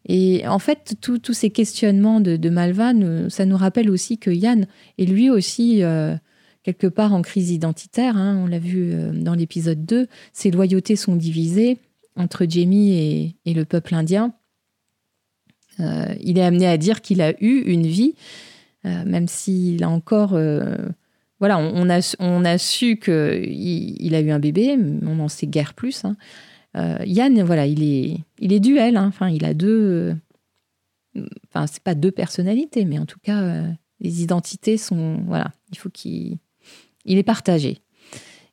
[0.09, 2.93] Et en fait, tous ces questionnements de, Malva,
[3.29, 4.67] ça nous rappelle aussi que Yann
[4.99, 6.15] est lui aussi euh,
[6.63, 8.17] quelque part en crise identitaire.
[8.17, 8.41] Hein.
[8.43, 10.07] on l'a vu euh, dans l'épisode 2.
[10.33, 11.79] Ses loyautés sont divisées
[12.15, 14.33] entre Jamie et, le peuple indien.
[15.81, 18.15] Euh, il est amené à dire qu'il a eu une vie,
[18.85, 20.39] même s'il a encore
[21.39, 26.05] voilà, on, a, su qu'il il a eu un bébé, on n'en sait guère plus.
[26.05, 26.17] Hein.
[26.77, 28.97] Euh, Yann, voilà, il est, il est duel.
[28.97, 29.07] Hein.
[29.07, 30.15] Enfin, il a deux.
[31.49, 33.69] Enfin, c'est pas deux personnalités, mais en tout cas, euh,
[34.01, 35.23] les identités sont.
[35.27, 36.39] Voilà, il faut qu'il.
[37.05, 37.79] Il est partagé.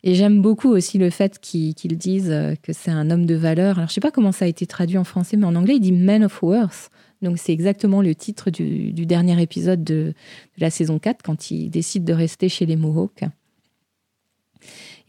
[0.04, 3.78] Et j'aime beaucoup aussi le fait qu'ils disent euh, que c'est un homme de valeur.
[3.78, 5.80] Alors, je sais pas comment ça a été traduit en français, mais en anglais, il
[5.80, 6.90] dit Man of Worth.
[7.24, 10.14] Donc c'est exactement le titre du, dernier épisode de,
[10.58, 13.24] la saison 4 quand il décide de rester chez les Mohawks.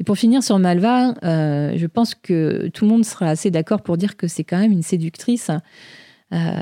[0.00, 3.83] Et pour finir sur Malva, euh, je pense que tout le monde sera assez d'accord
[3.83, 5.50] pour dire que c'est quand même une séductrice.
[6.33, 6.53] Euh,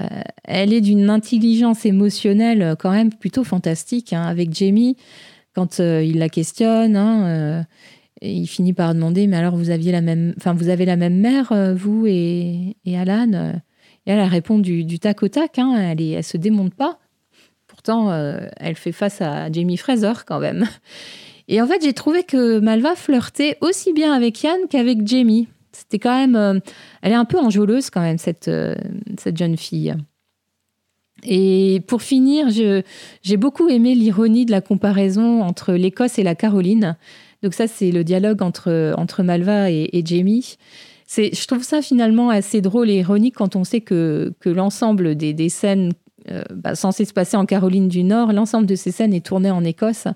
[0.44, 4.12] elle est d'une intelligence émotionnelle quand même plutôt fantastique.
[4.12, 4.22] Hein.
[4.22, 4.96] avec Jamie,
[5.54, 7.64] quand euh, il la questionne, hein,
[8.20, 11.18] il finit par demander, mais alors vous aviez la même, enfin vous avez la même
[11.18, 13.54] mère, vous et, Alan
[14.06, 16.98] Et elle, répond du, tac au tac, hein, elle, ne elle se démonte pas.
[17.66, 18.12] Pourtant,
[18.56, 20.66] elle fait face à Jamie Fraser quand même.
[21.48, 25.48] Et en fait, j'ai trouvé que Malva flirtait aussi bien avec Yann qu'avec Jamie.
[25.72, 26.60] C'était quand même,
[27.00, 28.50] elle est un peu enjôleuse quand même cette
[29.18, 29.94] cette jeune fille.
[31.24, 36.96] Et pour finir, j'ai beaucoup aimé l'ironie de la comparaison entre l'Écosse et la Caroline.
[37.42, 40.56] Donc ça, c'est le dialogue entre Malva et, Jamie.
[41.16, 45.92] Je trouve ça finalement assez drôle et ironique quand on sait que, l'ensemble des, scènes
[46.30, 49.50] euh, bah, censées se passer en Caroline du Nord, l'ensemble de ces scènes est tourné
[49.50, 50.06] en Écosse.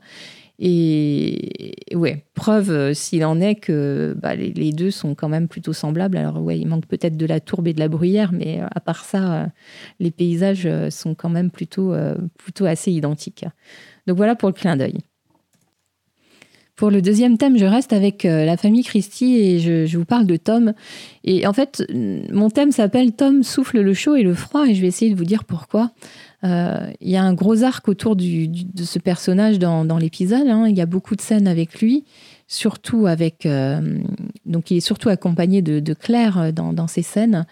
[0.59, 5.75] Et ouais, preuve euh, s'il en est que bah, les, deux sont quand même plutôt
[5.75, 6.17] semblables.
[6.17, 8.81] Alors ouais, il manque peut-être de la tourbe et de la bruyère, mais euh, à
[8.81, 9.49] part ça,
[10.01, 11.95] les paysages sont quand même plutôt,
[12.39, 13.45] plutôt assez identiques.
[14.07, 15.01] Donc voilà pour le clin d'œil.
[16.77, 20.27] Pour le deuxième thème, je reste avec la famille Christie et je, je, vous parle
[20.27, 20.75] de Tom.
[21.25, 21.83] Et en fait,
[22.31, 25.17] mon thème s'appelle Tom souffle le chaud et le froid et je vais essayer de
[25.17, 25.93] vous dire pourquoi.
[26.45, 30.47] Euh, il y a un gros arc autour de ce personnage dans, l'épisode.
[30.47, 30.69] Hein.
[30.69, 32.05] Il y a beaucoup de scènes avec lui,
[32.47, 33.47] surtout avec.
[33.47, 33.99] Euh,
[34.45, 37.47] donc, il est surtout accompagné de, Claire euh, dans, ces scènes.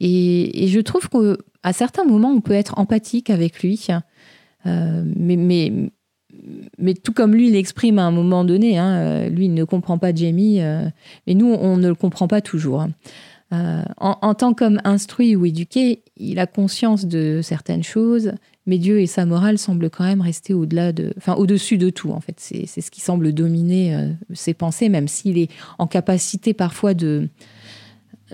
[0.00, 3.86] Et, je trouve qu'à certains moments, on peut être empathique avec lui.
[4.64, 5.72] mais, mais,
[6.78, 10.14] mais tout comme lui l'exprime à un moment donné, hein, lui, il ne comprend pas
[10.14, 10.60] Jamie,
[11.26, 12.86] mais nous, on ne le comprend pas toujours.
[13.52, 18.32] Euh, en, tant qu'homme instruit ou éduqué, il a conscience de certaines choses,
[18.66, 22.10] mais Dieu et sa morale semblent quand même rester au-delà de, enfin au-dessus de tout
[22.10, 22.40] en fait.
[22.40, 27.28] C'est ce qui semble dominer euh, ses pensées, même s'il est en capacité parfois de,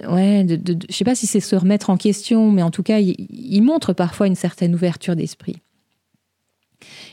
[0.09, 2.99] ouais, de, je sais pas si c'est se remettre en question, mais en tout cas,
[2.99, 5.57] il, montre parfois une certaine ouverture d'esprit.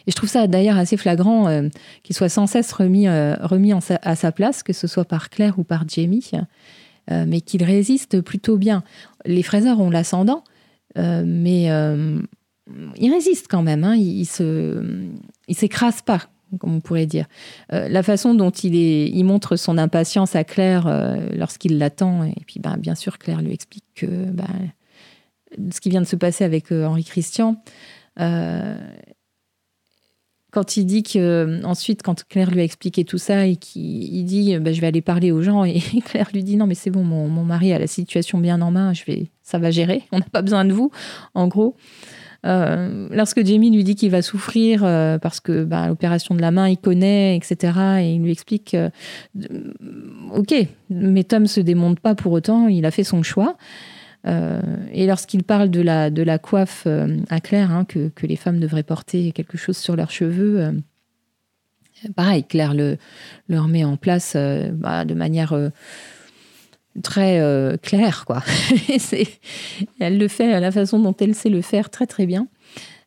[0.08, 1.70] Et je trouve ça d'ailleurs assez flagrant euh,
[2.04, 5.64] qu'il soit sans cesse remis, remis à sa place, que ce soit par Claire ou
[5.64, 6.32] par Jamie.
[7.12, 8.84] Euh, mais qu'il résiste plutôt bien.
[9.26, 10.44] Les fraiseurs ont l'ascendant,
[10.98, 12.20] euh, mais euh,
[12.98, 13.84] ils résistent quand même.
[13.84, 13.96] Hein.
[13.96, 16.22] Ils, ne s'écrasent pas,
[16.60, 17.26] comme on pourrait dire.
[17.72, 20.88] la façon dont il, est, il montre son impatience à Claire
[21.34, 24.46] lorsqu'il l'attend, et puis ben, bien sûr, Claire lui explique que ben,
[25.72, 27.62] ce qui vient de se passer avec Henri Christian
[30.52, 34.26] quand il dit que euh, ensuite quand Claire lui a expliqué tout ça et qu'il
[34.26, 36.90] dit bah, je vais aller parler aux gens et Claire lui dit non mais c'est
[36.90, 40.20] bon mon, mari a la situation bien en main je vais ça va gérer on
[40.20, 40.92] n'a pas besoin de vous
[41.34, 41.76] en gros.
[42.46, 46.52] Euh, lorsque Jamie lui dit qu'il va souffrir euh, parce que bah, l'opération de la
[46.52, 48.78] main il connaît etc et il lui explique
[50.34, 50.56] ok
[50.90, 53.58] mais Tom se démonte pas pour autant il a fait son choix
[54.28, 58.28] euh, et lorsqu'il parle de la, de la coiffe euh, à Claire, hein, que, que,
[58.28, 60.72] les femmes devraient porter quelque chose sur leurs cheveux, euh,
[62.16, 62.98] pareil, Claire le,
[63.48, 64.36] le remet en place
[64.74, 65.54] bah, de manière
[67.04, 68.24] très claire.
[68.26, 68.42] Quoi.
[70.00, 72.48] elle le fait à la façon dont elle sait le faire très très bien.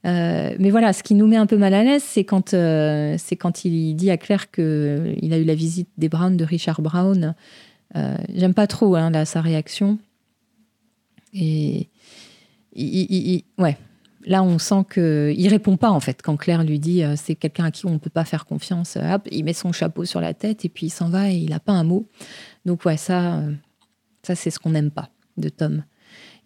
[0.05, 3.65] mais voilà, ce qui nous met un peu mal à l'aise, c'est quand, c'est quand
[3.65, 7.35] il dit à Claire qu'il a eu la visite des Brown de Richard Brown.
[7.95, 9.99] J'aime pas trop hein, sa réaction.
[11.33, 11.89] Et
[13.59, 13.77] ouais,
[14.25, 17.65] là, on sent qu'il répond pas, en fait, quand Claire lui dit euh, c'est quelqu'un
[17.65, 18.97] à qui on ne peut pas faire confiance.
[18.97, 21.51] Hop, il met son chapeau sur la tête et puis il s'en va et il
[21.51, 22.07] n'a pas un mot.
[22.65, 23.53] Donc, ouais, ça, euh,
[24.23, 25.85] ça c'est ce qu'on n'aime pas de Tom.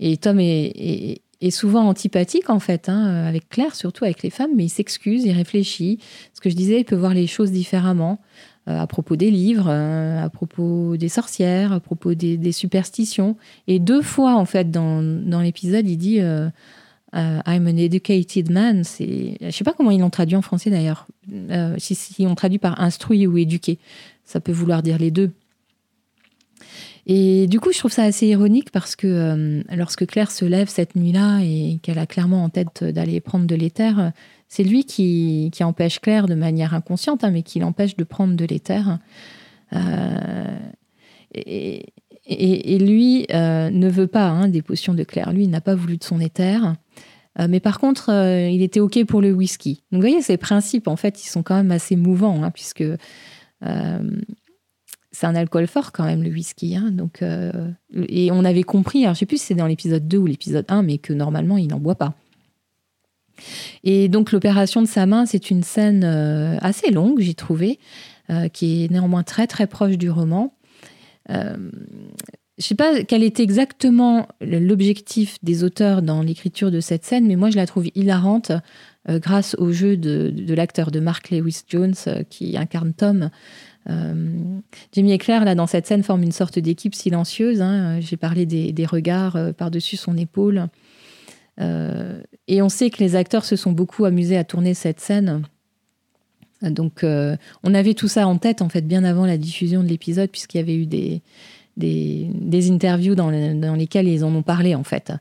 [0.01, 4.51] Et Tom est, est, souvent antipathique, en fait, hein, avec Claire, surtout avec les femmes,
[4.57, 5.99] mais il s'excuse, il réfléchit.
[6.35, 8.21] Ce que je disais, il peut voir les choses différemment.
[8.69, 13.37] Euh, à propos des livres, euh, à propos des sorcières, à propos des, superstitions.
[13.69, 16.49] Et deux fois, en fait, dans, dans l'épisode, il dit euh,
[17.13, 18.83] I'm an educated man.
[18.85, 21.07] Je sais pas comment ils l'ont traduit en français d'ailleurs.
[21.79, 23.79] si, si on traduit par instruit ou éduqué,
[24.25, 25.31] ça peut vouloir dire les deux.
[27.07, 30.97] Et du coup, je trouve ça assez ironique parce que lorsque Claire se lève cette
[30.97, 34.11] nuit-là et qu'elle a clairement en tête d'aller prendre de l'éther,
[34.49, 38.45] c'est lui qui, empêche Claire de manière inconsciente, hein, mais qui l'empêche de prendre de
[38.45, 38.99] l'éther.
[39.73, 40.59] Euh,
[41.35, 45.33] et, lui euh, ne veut pas hein, des potions de Claire.
[45.33, 46.75] Lui, il n'a pas voulu de son éther.
[47.39, 49.83] Euh, mais par contre, il était OK pour le whisky.
[49.91, 52.85] Donc, vous voyez, ces principes, en fait, ils sont quand même assez mouvants, hein, puisque
[55.13, 56.77] c'est un alcool fort quand même, le whisky.
[56.93, 57.23] donc,
[57.93, 60.27] et on avait compris, alors, je ne sais plus si c'est dans l'épisode 2 ou
[60.27, 62.15] l'épisode 1, mais que normalement, il n'en boit pas.
[63.85, 67.79] Et donc l'opération de sa main, c'est une scène euh, assez longue, j'ai trouvé,
[68.31, 70.55] euh, qui est néanmoins très très proche du roman.
[71.31, 71.57] Euh,
[72.59, 77.27] je ne sais pas quel était exactement l'objectif des auteurs dans l'écriture de cette scène,
[77.27, 78.51] mais moi je la trouve hilarante
[79.07, 81.95] grâce au jeu de, l'acteur de Mark Lewis Jones
[82.31, 83.29] qui incarne Tom.
[84.95, 87.61] Jamie et Claire, là, dans cette scène, forment une sorte d'équipe silencieuse.
[87.61, 88.01] Hein.
[88.01, 90.69] J'ai parlé des, regards par-dessus son épaule.
[91.59, 95.43] Et on sait que les acteurs se sont beaucoup amusés à tourner cette scène.
[96.63, 100.31] Donc, on avait tout ça en tête, en fait, bien avant la diffusion de l'épisode,
[100.31, 101.23] puisqu'il y avait eu des,
[101.77, 105.13] des, interviews dans, lesquelles ils en ont parlé, en fait.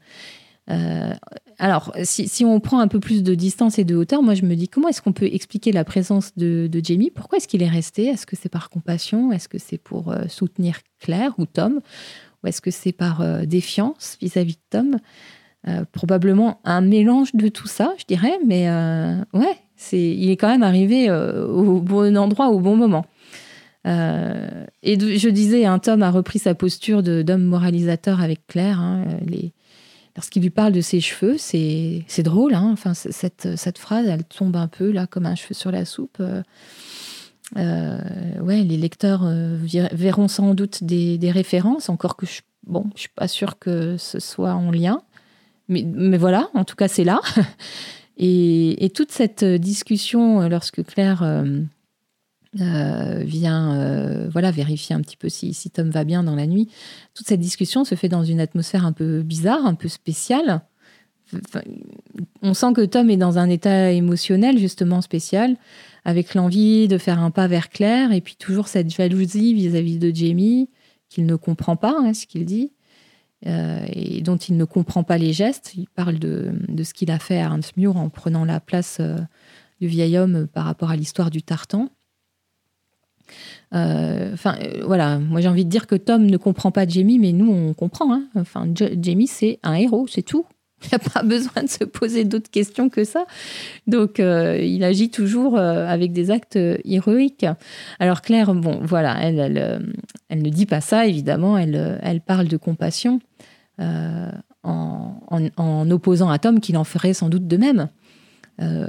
[0.70, 1.14] Euh,
[1.60, 4.56] alors, si, on prend un peu plus de distance et de hauteur, moi je me
[4.56, 7.12] dis comment est-ce qu'on peut expliquer la présence de, Jamie?
[7.12, 8.08] Pourquoi est-ce qu'il est resté?
[8.08, 9.32] Est-ce que c'est par compassion?
[9.32, 11.82] Est-ce que c'est pour euh, soutenir Claire ou Tom?
[12.44, 14.98] Ou est-ce que c'est par euh, défiance vis-à-vis de Tom?
[15.92, 18.70] Probablement un mélange de tout ça, je dirais, mais
[19.34, 23.06] ouais, c'est, il est quand même arrivé au bon endroit au bon moment.
[23.86, 28.80] Euh, et je disais, un Tom a repris sa posture d'homme moralisateur avec Claire.
[28.80, 29.06] Hein,
[30.16, 32.56] lorsqu'il lui parle de ses cheveux, c'est drôle.
[32.56, 35.86] Hein, enfin, cette, cette, phrase, elle tombe un peu là comme un cheveu sur la
[35.86, 36.18] soupe.
[36.20, 36.42] Euh,
[37.58, 38.00] euh,
[38.42, 39.24] ouais, les lecteurs
[39.94, 44.54] verront sans doute des, références, encore que je, bon, suis pas sûre que ce soit
[44.54, 45.02] en lien.
[45.68, 47.20] Mais, voilà, en tout cas, c'est là.
[48.18, 51.24] Et, toute cette discussion, lorsque Claire
[52.62, 56.48] euh, vient euh, voilà, vérifier un petit peu si, si, Tom va bien dans la
[56.48, 56.70] nuit.
[57.14, 60.62] Toute cette discussion se fait dans une atmosphère un peu bizarre, un peu spéciale.
[62.42, 65.58] on sent que Tom est dans un état émotionnel justement spécial,
[66.06, 70.16] avec l'envie de faire un pas vers Claire, et puis toujours cette jalousie vis-à-vis de
[70.16, 70.70] Jamie,
[71.10, 72.72] qu'il ne comprend pas hein, ce qu'il dit,
[73.48, 75.74] euh, et dont il ne comprend pas les gestes.
[75.76, 76.54] Il parle de,
[76.84, 79.02] ce qu'il a fait à Ernst Muir en prenant la place
[79.82, 81.90] du vieil homme par rapport à l'histoire du tartan.
[83.74, 87.20] Euh, enfin, euh, voilà, moi j'ai envie de dire que Tom ne comprend pas Jamie,
[87.20, 88.14] mais nous on comprend.
[88.14, 88.26] Hein.
[88.36, 90.46] Enfin, Jamie c'est un héros, c'est tout.
[90.84, 93.26] Il n'y a pas besoin de se poser d'autres questions que ça.
[93.88, 97.46] Donc, euh, il agit toujours avec des actes héroïques.
[97.98, 99.82] Alors, Claire, bon, voilà, elle,
[100.30, 101.58] elle, ne dit pas ça, évidemment.
[101.58, 103.20] Elle, elle parle de compassion
[103.78, 105.14] en,
[105.58, 107.90] en, opposant à Tom qu'il en ferait sans doute de même.
[108.62, 108.88] Euh,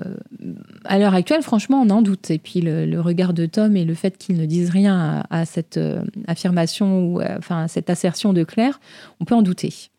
[0.85, 2.31] à l'heure actuelle, franchement, on en doute.
[2.31, 5.77] Et puis le, regard de Tom et le fait qu'il ne dise rien à, cette
[5.77, 8.81] euh, affirmation ou enfin à cette assertion de Claire,
[9.21, 9.91] on peut en douter.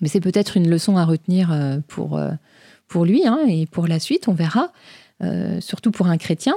[0.00, 2.20] Mais c'est peut-être une leçon à retenir euh, pour,
[2.86, 4.72] pour lui hein, et pour la suite, on verra.
[5.60, 6.54] surtout pour un chrétien,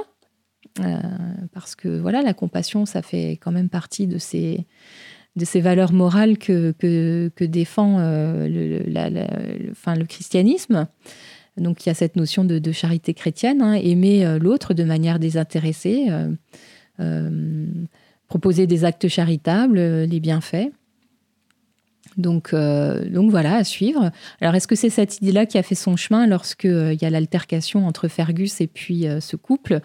[1.52, 4.64] parce que voilà, la compassion, ça fait quand même partie de ces
[5.36, 10.86] de ces valeurs morales que, que, défend le, enfin, le christianisme.
[11.56, 15.18] Donc il y a cette notion de, charité chrétienne, hein, aimer euh, l'autre de manière
[15.18, 16.30] désintéressée, euh,
[17.00, 17.66] euh,
[18.28, 20.70] proposer des actes charitables, les bienfaits.
[22.18, 24.10] Donc, donc voilà, à suivre.
[24.42, 27.86] Alors est-ce que c'est cette idée-là qui a fait son chemin lorsqu'il y a l'altercation
[27.86, 29.80] entre Fergus et puis ce couple?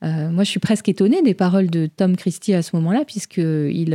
[0.00, 3.94] Moi je suis presque étonnée des paroles de Tom Christie à ce moment-là, puisqu'il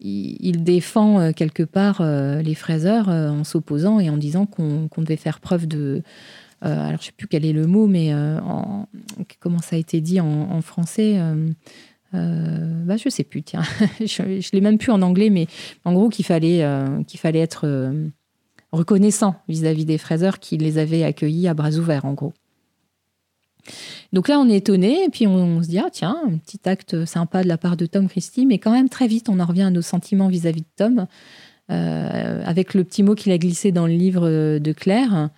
[0.00, 4.88] il, défend euh, quelque part euh, les fraiseurs euh, en s'opposant et en disant qu'on
[4.98, 6.02] devait faire preuve de...
[6.60, 8.12] alors, je sais plus quel est le mot, mais
[9.38, 11.18] comment ça a été dit en, français
[12.12, 13.62] bah, Je ne sais plus, tiens.
[14.00, 15.46] je ne l'ai même plus en anglais, mais
[15.84, 16.64] en gros, qu'il fallait,
[17.06, 17.92] qu'il fallait être
[18.72, 22.34] reconnaissant vis-à-vis des fraiseurs qui les avaient accueillis à bras ouverts, en gros.
[24.12, 27.04] Donc là, on est étonné, et puis on, se dit, ah tiens, un petit acte
[27.04, 29.62] sympa de la part de Tom Christie, mais quand même très vite, on en revient
[29.62, 31.06] à nos sentiments vis-à-vis de Tom,
[31.70, 35.30] euh, avec le petit mot qu'il a glissé dans le livre de Claire.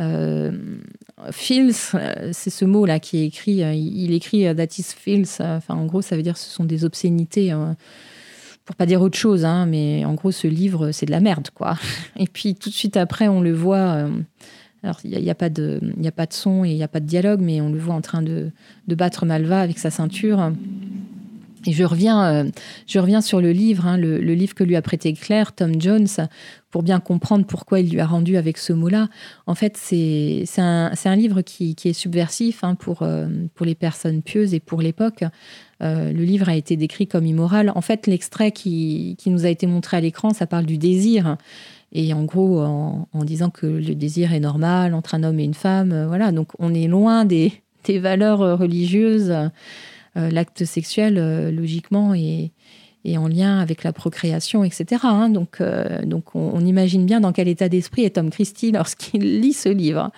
[0.00, 0.52] Euh,
[1.30, 1.74] feels,
[2.32, 6.16] c'est ce mot-là qui est écrit, il, écrit that is feels, enfin en gros, ça
[6.16, 7.52] veut dire ce sont des obscénités.
[8.64, 11.48] Pour pas dire autre chose, hein, mais en gros, ce livre, c'est de la merde,
[11.52, 11.76] quoi.
[12.16, 14.10] Et puis tout de suite après, on le voit euh,
[14.82, 16.98] alors, il n'y a, pas de, a pas de son et il n'y a pas
[16.98, 18.50] de dialogue, mais on le voit en train de,
[18.88, 20.52] battre Malva avec sa ceinture.
[21.66, 22.50] Et je reviens, euh,
[22.88, 26.08] je reviens sur le livre, hein, le, livre que lui a prêté Claire, Tom Jones,
[26.72, 29.08] pour bien comprendre pourquoi il lui a rendu avec ce mot-là.
[29.46, 34.22] En fait, c'est un, un, livre qui, est subversif hein, pour, euh, pour les personnes
[34.22, 35.22] pieuses et pour l'époque.
[35.82, 37.70] Euh, le livre a été décrit comme immoral.
[37.76, 41.36] En fait, l'extrait qui, qui, nous a été montré à l'écran, ça parle du désir.
[41.92, 45.54] Et en gros, en, disant que le désir est normal entre un homme et une
[45.54, 46.32] femme, euh, voilà.
[46.32, 47.52] Donc, on est loin des,
[47.88, 49.30] valeurs euh, religieuses.
[49.30, 52.50] Euh, l'acte sexuel, logiquement, est,
[53.16, 55.02] en lien avec la procréation, etc.
[55.04, 55.30] Hein.
[55.30, 55.60] Donc,
[56.34, 60.10] on, imagine bien dans quel état d'esprit est Tom Christie lorsqu'il lit ce livre.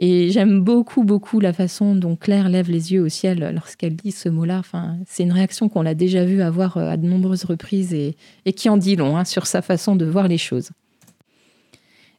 [0.00, 4.12] Et j'aime beaucoup, beaucoup la façon dont Claire lève les yeux au ciel lorsqu'elle lit
[4.12, 4.58] ce mot-là.
[4.58, 8.16] Enfin, c'est une réaction qu'on a déjà vue avoir à de nombreuses reprises et,
[8.52, 10.70] qui en dit long hein, sur sa façon de voir les choses.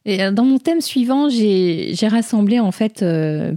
[0.04, 3.04] Et dans mon thème suivant, j'ai rassemblé en fait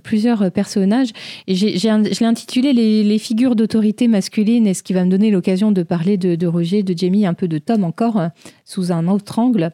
[0.03, 1.09] plusieurs personnages
[1.47, 5.81] et je l'ai intitulé les, figures d'autorité masculine ce qui va me donner l'occasion de
[5.81, 8.21] parler de, Roger, de Jamie, un peu de Tom encore
[8.63, 9.71] sous un autre angle?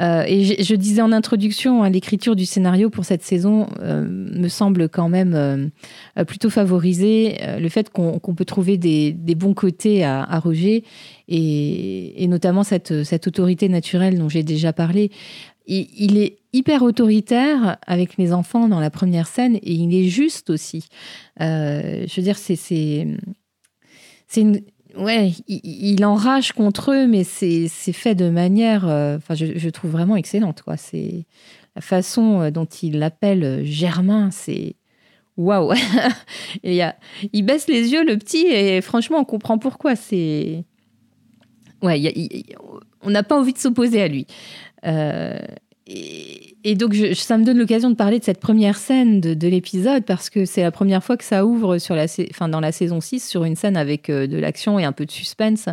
[0.00, 4.48] Euh, et je, disais en introduction, hein, l'écriture du scénario pour cette saison euh, me
[4.48, 10.38] semble quand même euh, plutôt favoriser le fait qu'on peut trouver des, bons côtés à,
[10.40, 10.84] Roger
[11.28, 12.92] et, notamment cette,
[13.26, 15.10] autorité naturelle dont j'ai déjà parlé.
[15.66, 20.50] Il est hyper autoritaire avec les enfants dans la première scène et il est juste
[20.50, 20.86] aussi.
[21.40, 22.56] je veux dire, c'est
[24.36, 24.60] une,
[24.96, 30.62] ouais, il, enrage contre eux, mais c'est fait de manière, euh, je, trouve vraiment excellente.
[30.62, 30.76] Quoi.
[30.76, 31.26] C'est
[31.74, 34.76] la façon euh, dont il l'appelle euh, Germain, c'est
[35.36, 35.72] waouh.
[36.62, 36.94] il,
[37.32, 39.96] il baisse les yeux, le petit, et franchement, on comprend pourquoi.
[39.96, 40.64] C'est
[41.82, 42.44] ouais,
[43.02, 44.26] on n'a pas envie de s'opposer à lui.
[44.84, 50.04] Et, et donc, ça me donne l'occasion de parler de cette première scène de, l'épisode
[50.04, 52.06] parce que c'est la première fois que ça ouvre sur la,
[52.48, 55.10] dans la saison 6 sur une scène avec euh, de l'action et un peu de
[55.10, 55.68] suspense.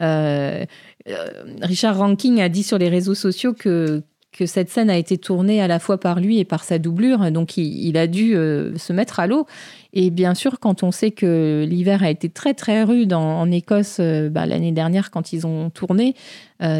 [0.00, 0.64] Euh,
[1.08, 1.26] euh,
[1.62, 5.60] Richard Ranking a dit sur les réseaux sociaux que, que cette scène a été tournée
[5.60, 8.34] à la fois par lui et par sa doublure, donc il, a dû
[8.76, 9.46] se mettre à l'eau.
[9.92, 14.00] Et bien sûr, quand on sait que l'hiver a été très très rude en, Écosse
[14.00, 16.14] bah, l'année dernière quand ils ont tourné,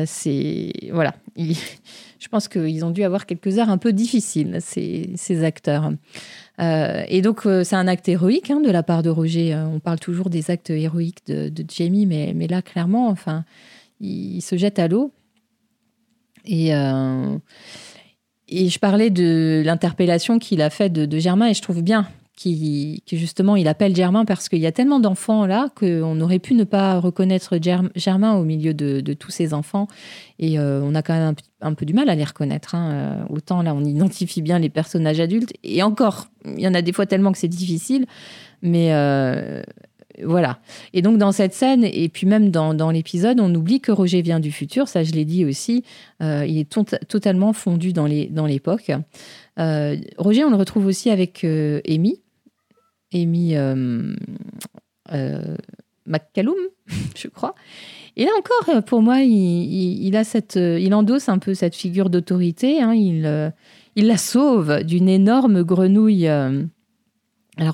[0.07, 1.15] c'est voilà.
[2.21, 5.91] je pense qu'ils ont dû avoir quelques heures un peu difficiles, ces, acteurs.
[6.61, 9.55] Euh, et donc, euh, c'est un acte héroïque hein, de la part de Roger.
[9.55, 13.45] Euh, on parle toujours des actes héroïques de, Jamie, mais, là, clairement, enfin,
[14.01, 15.13] il, se jette à l'eau.
[16.45, 17.39] Et, je
[18.79, 22.07] parlais de l'interpellation qu'il a faite de, Germain, et je trouve bien
[22.41, 26.55] qui, justement il appelle Germain parce qu'il y a tellement d'enfants là qu'on aurait pu
[26.55, 27.59] ne pas reconnaître
[27.95, 29.88] Germain au milieu de, tous ces enfants
[30.38, 32.74] et euh, on a quand même un, peu du mal à les reconnaître.
[32.74, 32.93] Hein.
[32.93, 36.80] Euh, autant là on identifie bien les personnages adultes et encore il y en a
[36.80, 38.07] des fois tellement que c'est difficile,
[38.62, 39.62] mais euh,
[40.24, 40.61] voilà.
[40.95, 44.41] Et donc dans cette scène, et puis même dans, l'épisode, on oublie que Roger vient
[44.41, 45.84] du futur, ça je l'ai dit aussi,
[46.20, 46.68] il est
[47.09, 48.93] totalement fondu dans l'époque.
[49.57, 52.20] Roger, on le retrouve aussi avec Amy,
[53.15, 54.15] Amy euh,
[55.13, 55.57] euh,
[56.07, 56.57] McCallum,
[57.17, 57.55] je crois.
[58.17, 62.11] Et là encore, euh, pour moi, il, a cette, il endosse un peu cette figure
[62.11, 62.83] d'autorité.
[62.83, 62.95] Hein.
[62.95, 63.53] il,
[63.97, 66.27] il la sauve d'une énorme grenouille.
[66.27, 66.69] alors,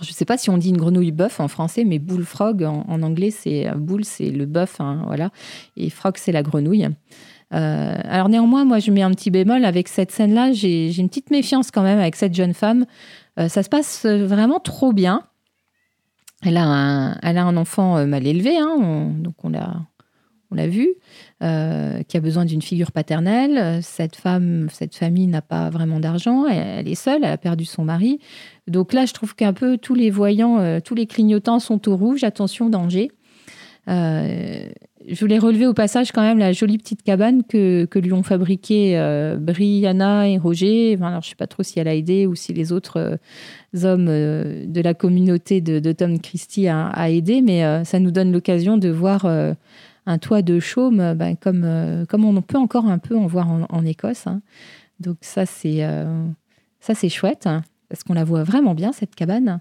[0.02, 3.02] je ne sais pas si on dit une grenouille bœuf en français, mais bullfrog en,
[3.02, 5.30] anglais, c'est bull, c'est le bœuf, hein, voilà,
[5.76, 6.88] et frog, c'est la grenouille.
[7.50, 10.52] alors néanmoins, moi, je mets un petit bémol avec cette scène-là.
[10.52, 12.86] J'ai une petite méfiance quand même avec cette jeune femme
[13.36, 15.22] ça se passe euh, vraiment trop bien.
[16.42, 19.86] Elle a un, enfant euh, mal élevé, hein, donc on l'a,
[20.50, 20.94] on l'a vu,
[21.40, 23.82] qui a besoin d'une figure paternelle.
[23.82, 27.84] Cette femme, cette famille n'a pas vraiment d'argent, elle, est seule, elle a perdu son
[27.84, 28.20] mari.
[28.68, 32.22] Donc là, je trouve qu'un peu tous les voyants, tous les clignotants sont au rouge,
[32.22, 33.10] attention, danger.
[33.88, 34.68] Euh,
[35.08, 38.22] je voulais relever au passage quand même la jolie petite cabane que, que lui ont
[38.22, 40.94] fabriquée euh, Brianna et Roger.
[41.00, 43.84] alors, je ne sais pas trop si elle a aidé ou si les autres euh,
[43.84, 48.76] hommes euh, de la communauté de, Tom Christie a, aidé, mais ça nous donne l'occasion
[48.76, 53.26] de voir un toit de chaume ben, comme, comme on peut encore un peu en
[53.26, 54.26] voir en, Écosse.
[54.26, 54.42] Hein.
[55.00, 55.86] Donc ça, c'est
[56.80, 57.48] ça c'est chouette,
[57.88, 59.60] parce qu'on la voit vraiment bien, cette cabane.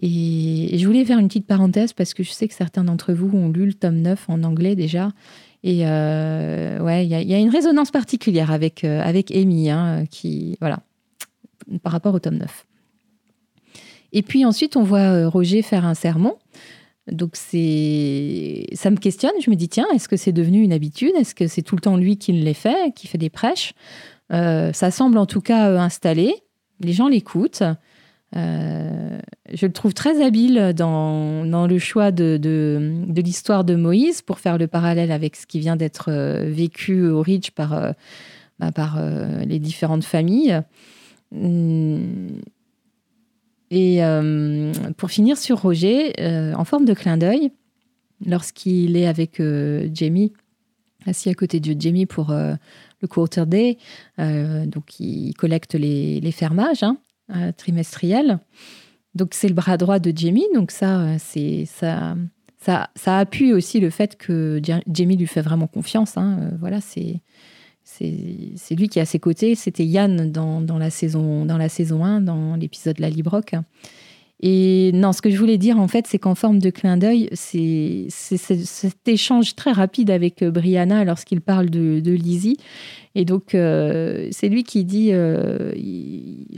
[0.00, 3.36] Et, je voulais faire une petite parenthèse parce que je sais que certains d'entre vous
[3.36, 5.10] ont lu le tome 9 en anglais déjà.
[5.62, 10.56] Et euh, ouais, il y, a une résonance particulière avec, euh, avec Amy, hein, qui,
[10.60, 10.80] voilà,
[11.84, 12.66] par rapport au tome 9.
[14.12, 16.36] Et puis ensuite, on voit euh, Roger faire un sermon.
[17.10, 19.32] Donc c'est, ça me questionne.
[19.40, 21.12] Je me dis tiens, est-ce que c'est devenu une habitude?
[21.16, 23.72] Est-ce que c'est tout le temps lui qui les fait, qui fait des prêches?
[24.30, 26.34] Ça semble en tout cas installé.
[26.82, 27.62] Les gens l'écoutent.
[28.34, 29.18] Euh,
[29.52, 32.40] je le trouve très habile dans, le choix de,
[33.14, 37.20] l'histoire de Moïse pour faire le parallèle avec ce qui vient d'être euh, vécu au
[37.20, 37.92] Ridge par, euh,
[38.58, 38.72] bah,
[39.44, 40.60] les différentes familles.
[41.34, 42.40] Hum,
[43.74, 44.02] et
[44.98, 46.12] pour finir sur Roger,
[46.54, 47.52] en forme de clin d'œil,
[48.26, 49.40] lorsqu'il est avec
[49.94, 50.34] Jamie,
[51.06, 52.34] assis à côté de Jamie pour
[53.02, 53.76] le quarter day,
[54.18, 56.82] donc il collecte les, fermages.
[56.82, 56.96] Hein,
[57.34, 58.40] euh, trimestriel.
[59.14, 62.16] Donc c'est le bras droit de Jamie, donc ça, euh, ça,
[62.94, 66.18] ça, appuie aussi le fait que Jamie lui fait vraiment confiance.
[66.18, 66.38] Hein.
[66.40, 67.20] Euh, voilà, c'est
[67.84, 69.54] c'est lui qui est à ses côtés.
[69.54, 73.54] C'était Yann dans, dans, la saison, dans la saison 1, dans l'épisode La Librock.
[74.42, 77.28] Et non, ce que je voulais dire en fait, c'est qu'en forme de clin d'œil,
[77.32, 82.56] c'est cet échange très rapide avec Brianna lorsqu'il parle de, de Lizzie.
[83.14, 85.72] Et donc, euh, c'est lui qui dit, euh,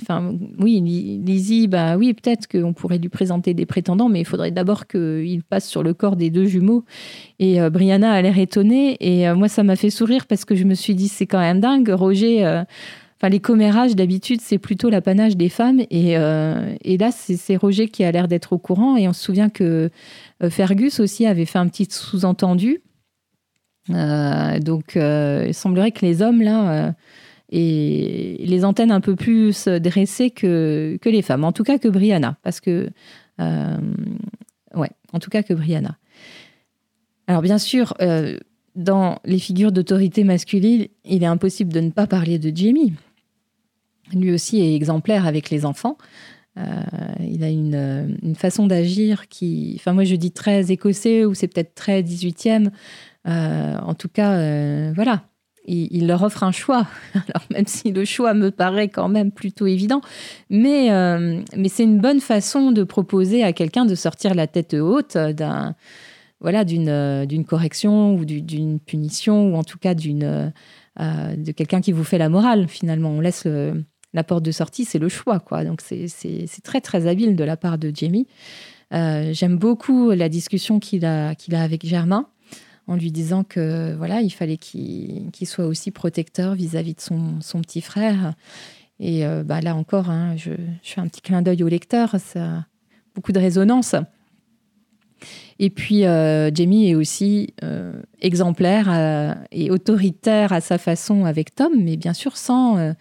[0.01, 4.53] enfin, oui, Lizzie, bah oui, peut-être qu'on pourrait lui présenter des prétendants, mais il faudrait
[4.53, 6.85] d'abord qu'il passe sur le corps des deux jumeaux.
[7.41, 8.97] Et euh, Brianna a l'air étonnée.
[9.01, 11.61] Et moi, ça m'a fait sourire parce que je me suis dit, c'est quand même
[11.61, 11.89] dingue.
[11.89, 12.63] Roger,
[13.17, 15.81] enfin, les commérages, d'habitude, c'est plutôt l'apanage des femmes.
[15.91, 18.97] Et, et là, c'est Roger qui a l'air d'être au courant.
[18.97, 19.91] Et on se souvient que
[20.51, 22.83] Fergus aussi avait fait un petit sous-entendu
[23.91, 26.93] euh, donc, euh, il semblerait que les hommes, là, euh,
[27.53, 31.45] aient les antennes un peu plus dressées que, que les femmes.
[31.45, 32.37] En tout cas, que Brianna.
[32.43, 32.91] Parce que.
[33.39, 35.97] ouais, en tout cas, que Brianna.
[37.27, 37.95] Alors, bien sûr,
[38.75, 42.93] dans les figures d'autorité masculine, il est impossible de ne pas parler de Jamie.
[44.13, 45.97] Lui aussi est exemplaire avec les enfants.
[46.57, 51.49] il a une, une façon d'agir qui, enfin moi je dis très écossais ou c'est
[51.49, 52.71] peut-être très 18e,
[53.27, 55.23] euh, en tout cas, euh, voilà,
[55.67, 56.87] il, leur offre un choix.
[57.15, 60.01] Alors même si le choix me paraît quand même plutôt évident,
[60.53, 65.17] euh, mais c'est une bonne façon de proposer à quelqu'un de sortir la tête haute
[65.17, 65.75] d'un
[66.45, 70.53] voilà d'une d'une correction ou d'une punition ou en tout cas d'une
[70.99, 73.11] de quelqu'un qui vous fait la morale finalement.
[73.11, 73.49] On laisse
[74.13, 75.65] la porte de sortie, c'est le choix quoi.
[75.65, 78.29] Donc c'est très très habile de la part de Jamie.
[78.93, 82.29] J'aime beaucoup la discussion qu'il a qu'il a avec Germain
[82.87, 87.81] en lui disant que voilà, il fallait qu'il soit aussi protecteur vis-à-vis de son, petit
[87.81, 88.35] frère.
[89.01, 92.45] Et euh, bah, là encore, hein, je, fais un petit clin d'œil au lecteur, ça
[92.45, 92.67] a
[93.15, 93.95] beaucoup de résonance.
[95.59, 101.73] Et puis, euh, Jamie est aussi euh, exemplaire et autoritaire à sa façon avec Tom,
[101.77, 102.95] mais bien sûr sans...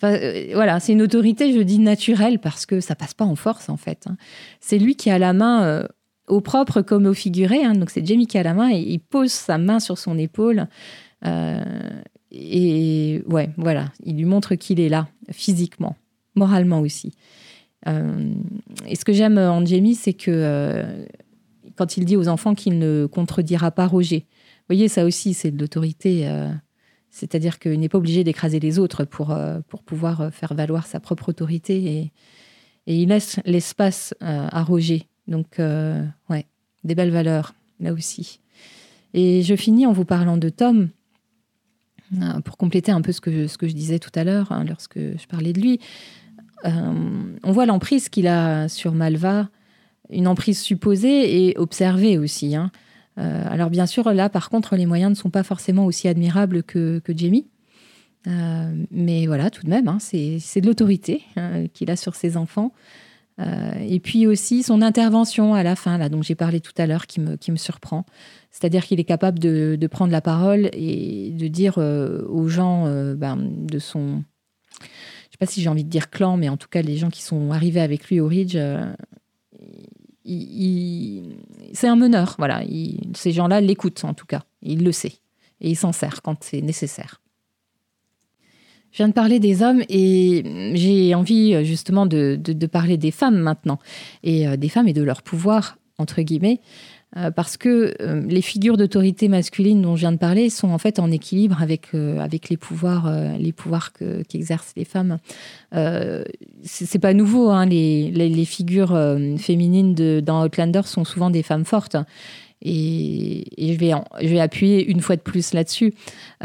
[0.00, 3.76] voilà, c'est une autorité, je dis naturelle, parce que ça passe pas en force, en
[3.76, 4.06] fait.
[4.08, 4.16] Hein.
[4.60, 5.86] C'est lui qui a la main
[6.28, 7.64] au propre comme au figuré.
[7.64, 7.74] Hein.
[7.74, 10.66] Donc c'est Jamie qui a la main et il pose sa main sur son épaule.
[11.24, 11.60] Euh,
[12.30, 15.96] et ouais, voilà, il lui montre qu'il est là, physiquement,
[16.34, 17.12] moralement aussi.
[17.88, 18.32] Euh,
[18.86, 21.06] et ce que j'aime en Jamie, c'est que euh,
[21.76, 25.50] quand il dit aux enfants qu'il ne contredira pas Roger, vous voyez, ça aussi, c'est
[25.50, 26.28] de l'autorité.
[27.10, 29.36] C'est-à-dire qu'il n'est pas obligé d'écraser les autres pour,
[29.68, 32.10] pour pouvoir faire valoir sa propre autorité.
[32.88, 36.46] Et, il laisse l'espace à Roger donc, euh, ouais,
[36.84, 38.40] des belles valeurs, là aussi.
[39.14, 40.88] Et je finis en vous parlant de Tom,
[42.20, 44.64] euh, pour compléter un peu ce que, ce que je disais tout à l'heure, hein,
[44.64, 45.80] lorsque je parlais de lui.
[46.64, 49.48] Euh, on voit l'emprise qu'il a sur Malva,
[50.10, 52.54] une emprise supposée et observée aussi.
[52.56, 52.70] Hein.
[53.16, 57.00] alors bien sûr, là, par contre, les moyens ne sont pas forcément aussi admirables que,
[57.08, 57.46] Jamie.
[58.26, 61.22] mais voilà, tout de même, hein, c'est de l'autorité
[61.72, 62.72] qu'il a sur ses enfants.
[63.38, 66.86] Euh, et puis aussi son intervention à la fin, là, dont j'ai parlé tout à
[66.86, 68.06] l'heure, qui me, surprend.
[68.50, 73.14] C'est-à-dire qu'il est capable de, prendre la parole et de dire euh, aux gens euh,
[73.14, 74.22] ben, de son.
[74.80, 76.96] Je ne sais pas si j'ai envie de dire clan, mais en tout cas, les
[76.96, 78.56] gens qui sont arrivés avec lui au Ridge,
[80.26, 82.34] c'est un meneur.
[82.38, 82.62] Voilà.
[83.14, 84.42] ces gens-là l'écoutent, en tout cas.
[84.62, 85.14] Il le sait.
[85.60, 87.20] Et il s'en sert quand c'est nécessaire.
[88.96, 93.36] Je viens de parler des hommes et j'ai envie euh, justement de, parler des femmes
[93.36, 93.78] maintenant,
[94.22, 96.60] et euh, des femmes et de leur pouvoir, entre guillemets,
[97.34, 97.94] parce que
[98.28, 101.94] les figures d'autorité masculine dont je viens de parler sont en fait en équilibre avec,
[101.94, 103.92] avec les pouvoirs, les pouvoirs
[104.28, 105.18] qu'exercent les femmes.
[106.62, 108.98] c'est pas nouveau, hein, les, figures
[109.38, 111.96] féminines dans Outlander sont souvent des femmes fortes.
[112.62, 115.94] Et, je, vais appuyer une fois de plus là-dessus,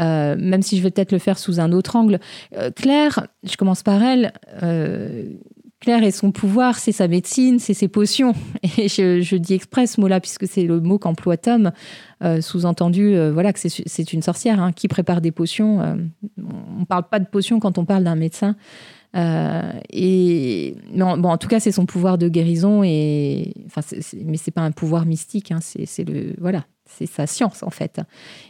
[0.00, 2.20] euh, même si je vais peut-être le faire sous un autre angle.
[2.56, 4.32] Euh, Claire, je commence par elle.
[5.82, 8.34] Euh, Claire et son pouvoir, c'est sa médecine, c'est ses potions.
[8.78, 11.72] Et je, dis exprès ce mot-là, puisque c'est le mot qu'emploie Tom,
[12.40, 15.80] sous-entendu voilà, que c'est une sorcière hein, qui prépare des potions.
[16.38, 18.56] on ne parle pas de potions quand on parle d'un médecin.
[19.14, 23.82] Euh, et bon, en tout cas, c'est son pouvoir de guérison et enfin,
[24.24, 25.52] mais c'est pas un pouvoir mystique.
[25.52, 28.00] Hein, c'est le voilà, c'est sa science en fait.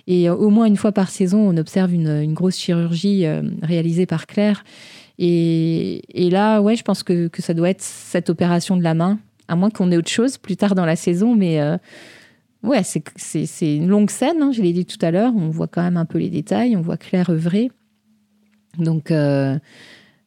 [0.06, 4.06] Et euh, au moins une fois par saison, on observe une, grosse chirurgie euh, réalisée
[4.06, 4.64] par Claire.
[5.18, 9.56] Et, là, ouais, je pense que, ça doit être cette opération de la main, à
[9.56, 11.60] moins qu'on ait autre chose plus tard dans la saison, mais
[12.62, 14.42] ouais, c'est une longue scène.
[14.42, 15.32] Hein, je l'ai dit tout à l'heure.
[15.36, 16.76] On voit quand même un peu les détails.
[16.76, 17.70] On voit Claire œuvrer.
[18.78, 19.10] Donc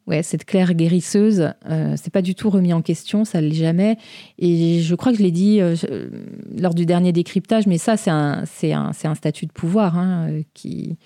[0.07, 3.55] Ouais, cette Claire guérisseuse, euh, c'est pas du tout remis en question, ça ne l'est
[3.55, 3.97] jamais.
[4.37, 6.09] Et je crois que je l'ai dit euh, euh,
[6.55, 10.97] lors du dernier décryptage, mais ça, c'est un statut de pouvoir hein, qui,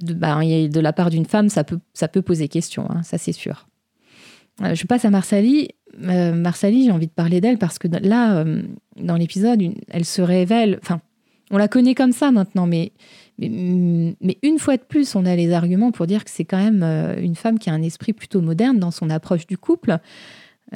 [0.00, 3.18] de, bah, de, la part d'une femme, ça peut, ça peut poser question, hein, ça
[3.18, 3.68] c'est sûr.
[4.60, 5.68] je passe à Marsali.
[5.98, 8.44] Marsali, j'ai envie de parler d'elle parce que là,
[8.96, 10.78] dans l'épisode, elle se révèle.
[10.82, 11.00] Enfin,
[11.50, 12.92] on la connaît comme ça maintenant, mais,
[13.38, 16.82] mais, une fois de plus, on a les arguments pour dire que c'est quand même
[17.18, 19.98] une femme qui a un esprit plutôt moderne dans son approche du couple.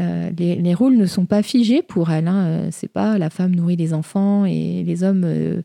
[0.01, 2.28] Euh, les, rôles ne sont pas figés pour elle.
[2.28, 2.47] Hein.
[2.47, 5.62] Euh, c'est pas la femme nourrit les enfants et les hommes euh,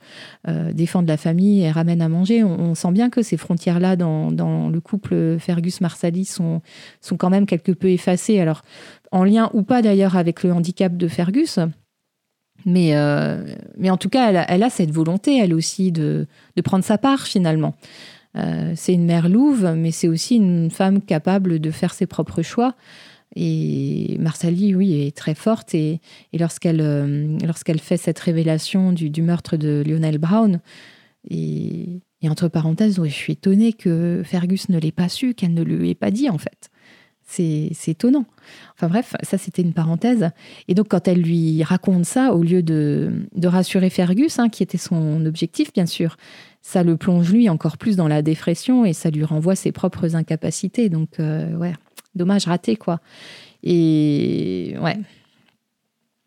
[0.74, 2.44] défendent la famille et ramènent à manger.
[2.44, 6.62] On, sent bien que ces frontières-là dans, le couple Fergus-Marsali sont,
[7.02, 8.40] sont quand même quelque peu effacées.
[8.40, 8.64] Alors,
[9.12, 11.60] en lien ou pas d'ailleurs avec le handicap de Fergus.
[12.66, 12.94] Mais,
[13.78, 17.26] mais en tout cas, elle a, cette volonté, elle aussi, de, de prendre sa part
[17.26, 17.76] finalement.
[18.76, 22.76] c'est une mère louve, mais c'est aussi une femme capable de faire ses propres choix.
[23.40, 25.76] Et Marsali, oui, est très forte.
[25.76, 26.02] Et,
[26.34, 30.60] lorsqu'elle euh, lorsqu'elle fait cette révélation du, meurtre de Lionel Brown,
[31.30, 35.92] et, entre parenthèses, je suis étonnée que Fergus ne l'ait pas su, qu'elle ne lui
[35.92, 36.72] ait pas dit, en fait.
[37.30, 38.26] C'est étonnant.
[38.74, 40.30] Enfin bref, ça c'était une parenthèse.
[40.70, 44.64] Et donc quand elle lui raconte ça, au lieu de, de rassurer Fergus, hein, qui
[44.64, 46.16] était son objectif bien sûr,
[46.62, 50.16] ça le plonge lui encore plus dans la dépression et ça lui renvoie ses propres
[50.16, 50.88] incapacités.
[50.88, 51.74] Donc euh, ouais,
[52.18, 53.00] dommage raté, quoi.
[53.64, 54.98] Et ouais.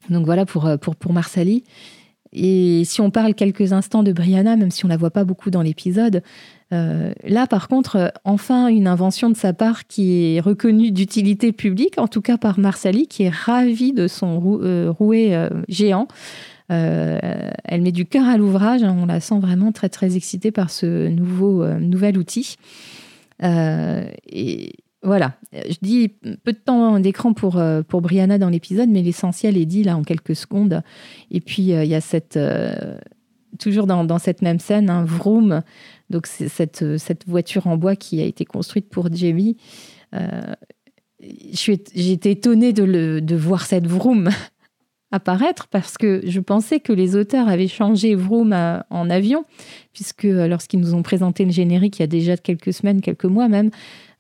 [0.09, 1.65] Donc voilà pour, euh, pour, pour Marsali.
[2.33, 5.51] Et si on parle quelques instants de Brianna, même si on la voit pas beaucoup
[5.51, 6.23] dans l'épisode,
[6.73, 11.51] euh, là par contre, euh, enfin une invention de sa part qui est reconnue d'utilité
[11.51, 16.07] publique, en tout cas par Marsali, qui est ravie de son rouet géant.
[16.69, 18.97] elle met du cœur à l'ouvrage, hein.
[18.97, 22.59] on la sent vraiment très très excitée par ce nouveau nouvel outil.
[23.43, 24.73] et
[25.03, 29.57] voilà, je dis peu de temps d'écran pour, euh, pour Brianna dans l'épisode, mais l'essentiel
[29.57, 30.83] est dit là en quelques secondes.
[31.31, 32.99] Et puis euh, il y a cette, euh,
[33.59, 35.63] toujours dans, cette même scène, un vroom,
[36.11, 39.57] donc c'est cette, cette voiture en bois qui a été construite pour Jamie.
[41.21, 44.29] J'étais étonnée de, le, de voir cette vroom
[45.13, 49.45] apparaître parce que je pensais que les auteurs avaient changé Vroom en avion,
[49.93, 53.49] puisque lorsqu'ils nous ont présenté le générique il y a déjà quelques semaines, quelques mois
[53.49, 53.71] même,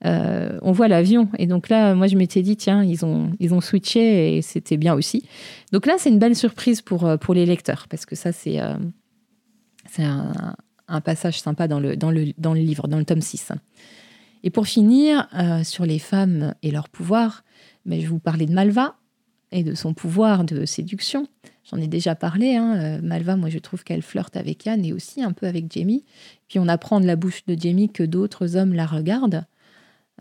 [0.06, 1.28] euh, on voit l'avion.
[1.38, 4.76] Et donc là, moi, je m'étais dit, tiens, ils ont, ils ont switché et c'était
[4.76, 5.24] bien aussi.
[5.72, 8.60] Donc là, c'est une belle surprise pour, euh, pour les lecteurs, parce que ça, c'est
[8.60, 8.76] euh,
[9.98, 13.52] un, passage sympa dans le, dans, le, dans le livre, dans le tome 6.
[14.42, 15.28] Et pour finir,
[15.64, 17.44] sur les femmes et leur pouvoir,
[17.84, 18.96] mais je vais vous parler de Malva
[19.52, 21.26] et de son pouvoir de séduction.
[21.70, 22.56] J'en ai déjà parlé.
[22.56, 23.00] Hein.
[23.02, 26.06] Malva, moi, je trouve qu'elle flirte avec Anne et aussi un peu avec Jamie.
[26.48, 29.44] Puis on apprend de la bouche de Jamie que d'autres hommes la regardent.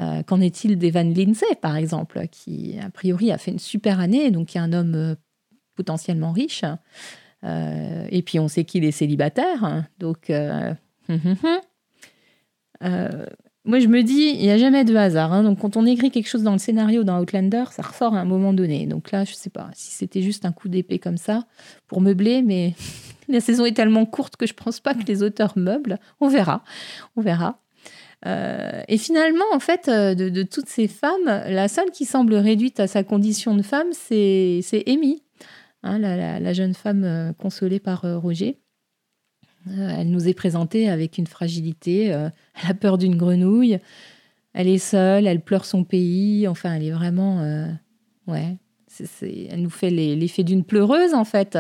[0.01, 4.31] Euh, qu'en est-il d'Evan Lindsay, par exemple, qui a priori a fait une super année,
[4.31, 5.15] donc qui est un homme euh,
[5.75, 6.63] potentiellement riche.
[7.43, 10.75] Euh, et puis on sait qu'il est célibataire, donc hum,
[11.09, 11.35] hum,
[12.81, 13.25] hum.
[13.65, 15.31] moi je me dis, il n'y a jamais de hasard.
[15.33, 15.43] Hein.
[15.43, 18.25] donc quand on écrit quelque chose dans le scénario dans Outlander, ça ressort à un
[18.25, 18.87] moment donné.
[18.87, 21.45] Donc là, je ne sais pas si c'était juste un coup d'épée comme ça
[21.87, 22.73] pour meubler, mais
[23.29, 25.97] la saison est tellement courte que je ne pense pas que les auteurs meublent.
[26.21, 26.63] On verra,
[27.17, 27.59] on verra.
[28.25, 32.79] Euh, et finalement, en fait, euh, de, toutes ces femmes, la seule qui semble réduite
[32.79, 35.23] à sa condition de femme, c'est Amy,
[35.83, 38.59] hein, la, jeune femme euh, consolée par Roger.
[39.67, 42.31] elle nous est présentée avec une fragilité, elle
[42.67, 43.79] a peur d'une grenouille,
[44.53, 47.41] elle est seule, elle pleure son pays, enfin, elle est vraiment...
[48.27, 48.57] ouais,
[49.21, 51.57] elle nous fait l'effet d'une pleureuse, en fait.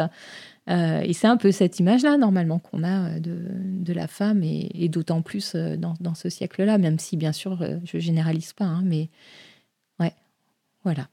[0.69, 4.87] Euh, et c'est un peu cette image-là, normalement, qu'on a euh, de, la femme, et,
[4.89, 9.09] d'autant plus euh, dans, ce siècle-là, même si, bien sûr, je généralise pas, hein, mais
[9.99, 10.13] ouais,
[10.83, 11.07] voilà.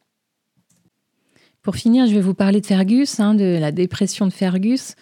[1.62, 4.94] Pour finir, je vais vous parler de Fergus, hein, de la dépression de Fergus.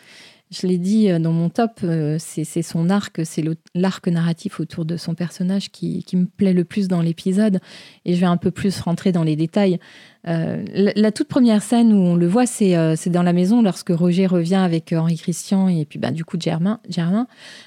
[0.60, 1.80] Je l'ai dit dans mon top,
[2.18, 3.44] c'est son arc, c'est
[3.74, 7.60] l'arc narratif autour de son personnage qui, qui, me plaît le plus dans l'épisode.
[8.04, 9.78] Et je vais un peu plus rentrer dans les détails.
[10.26, 13.90] Euh, la, toute première scène où on le voit, c'est euh, dans la maison lorsque
[13.90, 16.80] Roger revient avec euh, Henri Christian et puis bah, du coup Germain.
[16.88, 17.26] Germain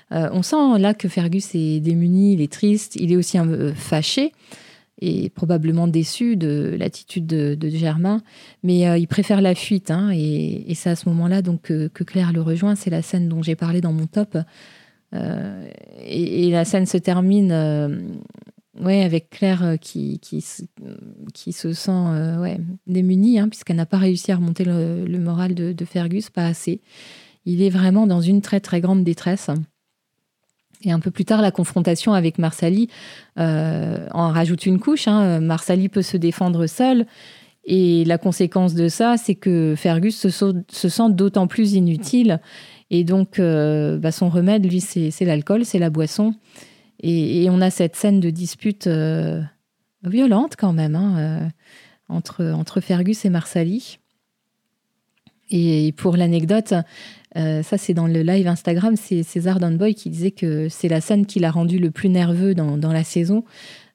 [0.09, 3.73] on sent là que Fergus est démuni, il est triste, il est aussi un peu
[3.73, 4.31] fâché
[4.99, 8.21] et probablement déçu de l'attitude de, Germain,
[8.63, 9.91] mais il préfère la fuite.
[9.91, 12.75] Hein, et, c'est à ce moment-là donc que, Claire le rejoint.
[12.75, 14.37] C'est la scène dont j'ai parlé dans mon top.
[15.13, 17.51] Et, et, la scène se termine
[18.79, 20.43] Ouais, avec Claire euh, qui, qui,
[21.33, 25.55] qui se sent euh, ouais, démunie, hein, puisqu'elle n'a pas réussi à remonter le, moral
[25.55, 26.81] de, Fergus, pas assez.
[27.45, 29.49] Il est vraiment dans une très très grande détresse.
[30.83, 32.89] Et un peu plus tard, la confrontation avec Marsali
[33.39, 35.07] euh, en rajoute une couche.
[35.07, 35.39] Hein.
[35.39, 37.05] Marsali peut se défendre seul.
[37.65, 42.39] Et la conséquence de ça, c'est que Fergus se, se sent d'autant plus inutile.
[42.89, 46.33] Et donc, bah, son remède, lui, c'est l'alcool, c'est la boisson.
[47.01, 49.41] Et, on a cette scène de dispute euh,
[50.03, 50.95] violente quand même.
[50.95, 51.47] Hein, euh,
[52.09, 53.99] entre, entre Fergus et Marsali.
[55.49, 56.73] Et pour l'anecdote,
[57.37, 61.01] euh, ça c'est dans le live Instagram, c'est César Downboy qui disait que c'est la
[61.01, 63.43] scène qui l'a rendu le plus nerveux dans, dans la saison,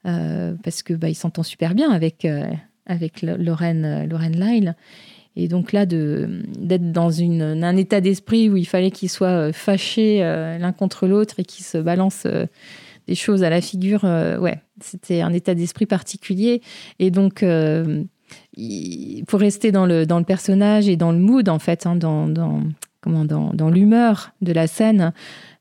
[0.06, 2.46] euh, parce que bah, il s'entend super bien avec, euh,
[2.86, 4.76] avec Lorraine, Lorraine Lyle.
[5.34, 10.18] Et donc là, d'être dans une, un état d'esprit où il fallait qu'ils soient fâchés
[10.20, 12.26] l'un contre l'autre et qu'ils se balancent
[13.08, 16.60] des choses à la figure, ouais, c'était un état d'esprit particulier.
[16.98, 17.42] Et donc,
[19.26, 22.28] pour rester dans le, dans le personnage et dans le mood, en fait, hein, dans,
[23.02, 25.12] comment, dans, l'humeur de la scène,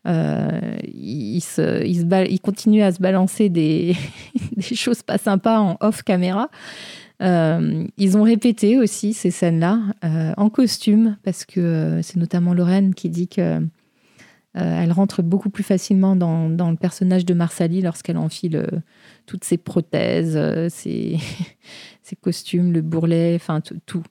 [0.07, 3.95] euh, il, se, se, continue à se balancer des,
[4.55, 6.49] des, choses pas sympas en off caméra.
[7.21, 12.53] Euh, ils ont répété aussi ces scènes-là euh, en costume, parce que euh, c'est notamment
[12.53, 13.59] Lorraine qui dit que
[14.53, 18.67] elle rentre beaucoup plus facilement dans, dans, le personnage de Marsali lorsqu'elle enfile
[19.25, 20.37] toutes ses prothèses,
[20.67, 21.19] ses,
[22.15, 24.03] costumes, le bourrelet, enfin tout.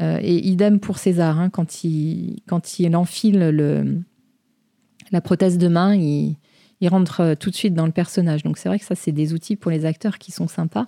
[0.00, 3.98] Euh, et idem pour César, hein, quand, il, quand il enfile le,
[5.12, 6.36] la prothèse de main, il,
[6.88, 8.42] rentre euh, tout de suite dans le personnage.
[8.42, 10.86] Donc c'est vrai que ça, c'est des outils pour les acteurs qui sont sympas.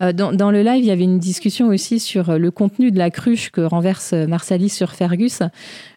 [0.00, 3.10] Euh, dans, le live, il y avait une discussion aussi sur le contenu de la
[3.10, 5.42] cruche que renverse Marsalis sur Fergus.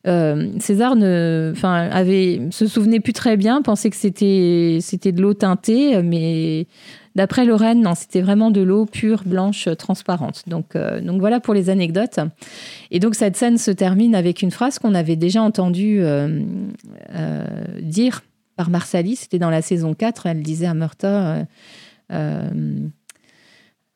[0.06, 6.02] César ne, avait, se souvenait plus très bien, pensait que c'était, c'était de l'eau teintée,
[6.02, 6.66] mais
[7.16, 10.44] D'après Lorraine, non, c'était vraiment de l'eau pure, blanche, transparente.
[10.48, 12.20] Donc, euh, donc voilà pour les anecdotes.
[12.92, 16.42] Et donc cette scène se termine avec une phrase qu'on avait déjà entendue euh,
[17.16, 17.46] euh,
[17.82, 18.22] dire
[18.58, 19.16] par Marsali.
[19.16, 20.26] C'était dans la saison 4.
[20.26, 21.46] Elle disait à Murta.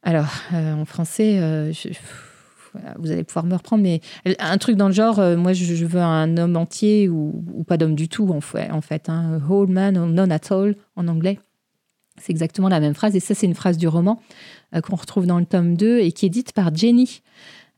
[0.02, 1.74] alors, en français,
[3.00, 4.00] vous allez pouvoir me reprendre, mais
[4.40, 8.08] un truc dans le genre, moi je, veux un homme entier ou, pas d'homme du
[8.08, 11.40] tout en fait, en fait hein, whole man or none at all en anglais.
[12.20, 13.16] C'est exactement la même phrase.
[13.16, 14.22] Et ça, c'est une phrase du roman
[14.76, 17.22] euh, qu'on retrouve dans le tome 2 et qui est dite par Jenny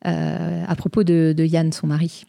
[0.06, 2.26] euh, à propos de, Yann, son mari.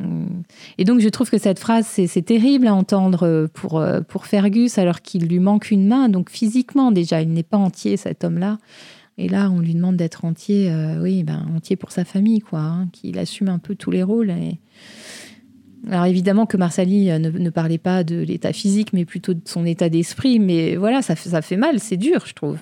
[0.00, 0.42] Hum.
[0.78, 4.78] Et donc, je trouve que cette phrase, c'est terrible à entendre pour, euh, pour Fergus,
[4.78, 6.08] alors qu'il lui manque une main.
[6.08, 8.58] Donc, physiquement, déjà, il n'est pas entier, cet homme-là.
[9.16, 12.88] Et là, on lui demande d'être entier, oui, ben, entier pour sa famille, quoi, hein,
[12.92, 14.30] qu'il assume un peu tous les rôles.
[14.30, 14.58] Et,
[15.90, 19.66] alors évidemment que Marsali euh, ne, parlait pas de l'état physique, mais plutôt de son
[19.66, 20.38] état d'esprit.
[20.38, 22.58] Mais voilà, ça, fait mal, c'est dur, je trouve.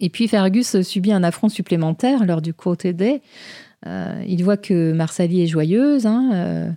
[0.00, 3.20] Et puis Fergus subit un affront supplémentaire lors du Quarter Day.
[3.86, 6.06] Euh, il voit que Marsali est joyeuse.
[6.06, 6.76] Hein,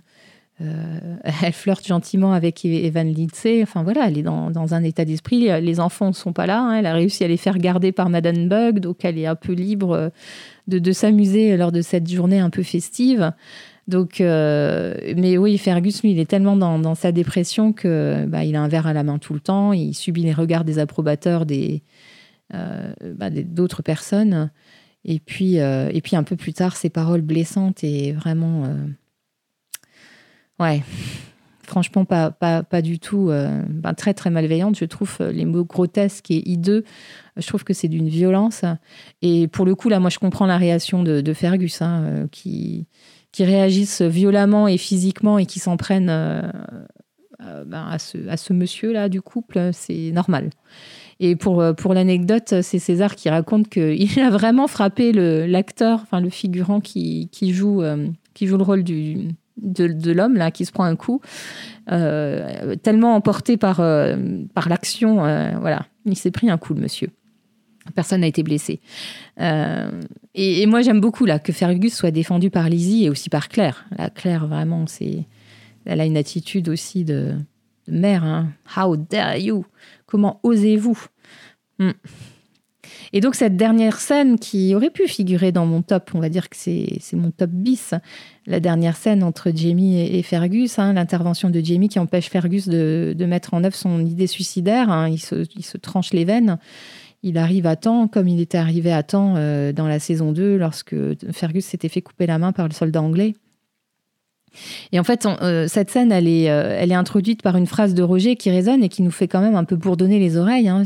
[0.60, 0.96] euh,
[1.42, 3.62] elle flirte gentiment avec Evan Lindsay.
[3.62, 5.48] Enfin voilà, elle est dans, un état d'esprit.
[5.60, 6.60] Les enfants ne sont pas là.
[6.60, 6.78] Hein.
[6.78, 9.52] elle a réussi à les faire garder par Madame Bug, donc elle est un peu
[9.52, 10.10] libre
[10.68, 13.32] de s'amuser lors de cette journée un peu festive.
[13.88, 18.54] Donc, euh, mais oui, Fergus, lui, il est tellement dans, sa dépression que bah, il
[18.54, 19.72] a un verre à la main tout le temps.
[19.72, 21.82] Il subit les regards des approbateurs des
[22.54, 24.50] euh, bah, d'autres personnes.
[25.04, 28.72] Et puis, euh, et puis un peu plus tard, ses paroles blessantes et vraiment,
[30.60, 30.82] ouais,
[31.64, 33.32] franchement pas, pas, pas du tout,
[33.68, 34.78] ben, très très malveillantes.
[34.78, 36.84] Je trouve les mots grotesques et hideux.
[37.36, 38.64] Je trouve que c'est d'une violence.
[39.22, 42.86] Et pour le coup, là, moi, je comprends la réaction de, Fergus, hein, qui
[43.32, 46.42] qui réagissent violemment et physiquement et qui s'en prennent euh,
[47.42, 50.50] euh, ben, à ce, à ce monsieur-là du couple, c'est normal.
[51.18, 56.20] Et pour, euh, pour l'anecdote, c'est César qui raconte qu'il a vraiment frappé l'acteur, enfin
[56.20, 57.82] le figurant qui, qui, joue,
[58.34, 61.20] qui joue le rôle du, de, de l'homme là qui se prend un coup,
[61.86, 63.76] tellement emporté par,
[64.54, 65.16] par l'action,
[65.60, 67.08] voilà, il s'est pris un coup le monsieur.
[67.94, 68.80] Personne n'a été blessé.
[69.40, 69.90] Euh,
[70.34, 73.86] et, moi, j'aime beaucoup là que Fergus soit défendu par Lizzie et aussi par Claire.
[73.96, 75.26] La Claire, vraiment, c'est,
[75.84, 77.34] elle a une attitude aussi de,
[77.88, 78.24] mère.
[78.24, 78.52] Hein.
[78.76, 79.64] How dare you?
[80.06, 80.98] Comment osez-vous?
[81.78, 81.92] Hmm.
[83.14, 86.48] Et donc cette dernière scène qui aurait pu figurer dans mon top, on va dire
[86.48, 87.94] que c'est, mon top bis,
[88.46, 93.14] la dernière scène entre Jamie et, Fergus, hein, l'intervention de Jamie qui empêche Fergus de,
[93.26, 95.08] mettre en œuvre son idée suicidaire, hein.
[95.10, 96.58] il se tranche les veines
[97.22, 100.56] il arrive à temps, comme il était arrivé à temps euh, dans la saison 2,
[100.56, 100.94] lorsque
[101.32, 103.34] Fergus s'était fait couper la main par le soldat anglais.
[104.92, 107.94] Et en fait, euh, cette scène, elle est, euh, elle est introduite par une phrase
[107.94, 110.68] de Roger qui résonne et qui nous fait quand même un peu bourdonner les oreilles.
[110.68, 110.82] Hein.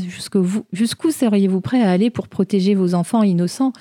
[0.71, 3.73] Jusqu'où seriez-vous prêt à aller pour protéger vos enfants innocents?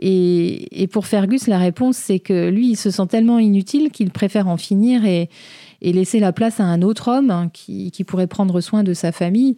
[0.00, 4.48] Et, pour Fergus, la réponse, c'est que lui, il se sent tellement inutile qu'il préfère
[4.48, 5.30] en finir et,
[5.80, 9.56] laisser la place à un autre homme hein, qui, pourrait prendre soin de sa famille.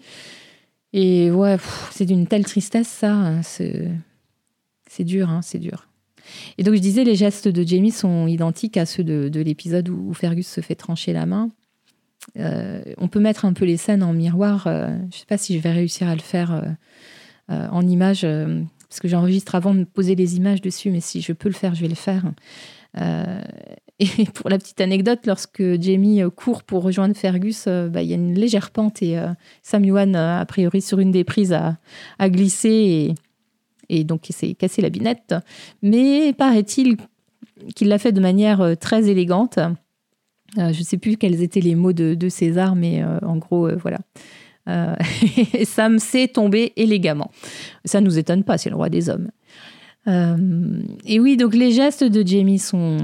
[0.99, 1.59] Et ouais,
[1.91, 3.43] c'est d'une telle tristesse, ça.
[3.43, 5.89] C'est dur, hein, c'est dur.
[6.57, 10.15] Et donc, je disais, les gestes de Jamie sont identiques à ceux de, l'épisode où,
[10.15, 11.51] Fergus se fait trancher la main.
[12.39, 14.67] Euh, on peut mettre un peu les scènes en miroir.
[14.69, 16.63] Euh, je ne sais pas si je vais réussir à le faire
[17.51, 18.23] euh, en image.
[18.89, 21.75] parce que j'enregistre avant de poser les images dessus, mais si je peux le faire,
[21.75, 22.33] je vais le faire.
[24.03, 28.13] Euh, et pour la petite anecdote, lorsque Jamie court pour rejoindre Fergus, bah, il y
[28.13, 29.19] a une légère pente et
[29.63, 31.79] Sam Yuan, a priori sur une des prises, a,
[32.19, 33.15] a glissé
[33.89, 35.35] et, donc il s'est cassé la binette.
[35.83, 36.97] Mais paraît-il
[37.75, 39.59] qu'il l'a fait de manière très élégante.
[40.57, 43.99] je ne sais plus quels étaient les mots de, César, mais en gros, voilà.
[44.69, 44.95] Euh,
[45.65, 47.31] Sam sait tomber élégamment.
[47.85, 49.31] Ça ne nous étonne pas, c'est le roi des hommes.
[50.09, 52.99] Euh, et oui, donc les gestes de Jamie sont,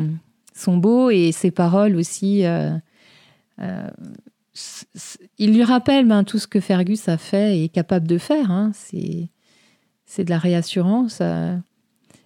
[0.63, 2.45] sont beaux et ses paroles aussi.
[2.45, 2.77] Euh,
[5.39, 8.51] il lui rappelle ben, tout ce que Fergus a fait et est capable de faire.
[8.51, 8.73] Hein.
[8.75, 9.29] C'est,
[10.25, 11.23] de la réassurance.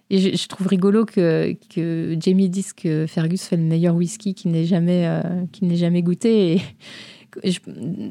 [0.09, 4.51] Et je, trouve rigolo que, que Jamie dise que Fergus fait le meilleur whisky qu'il
[4.51, 5.09] n'ait jamais,
[5.61, 6.61] jamais goûté.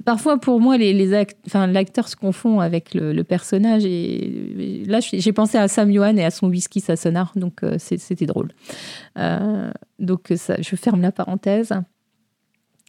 [0.04, 3.84] Parfois, pour moi, les, les l'acteur se confond avec le, personnage.
[3.84, 8.26] Et, là, j'ai pensé à Sam Yuan et à son whisky Sassonar, donc euh, c'était
[8.26, 8.52] drôle.
[9.18, 11.72] Euh, donc, je ferme la parenthèse.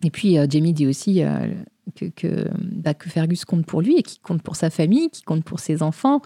[0.04, 1.24] Et puis, euh, Jamie dit aussi
[1.96, 5.44] que, bah, que, Fergus compte pour lui et qu'il compte pour sa famille, qu'il compte
[5.44, 6.22] pour ses enfants.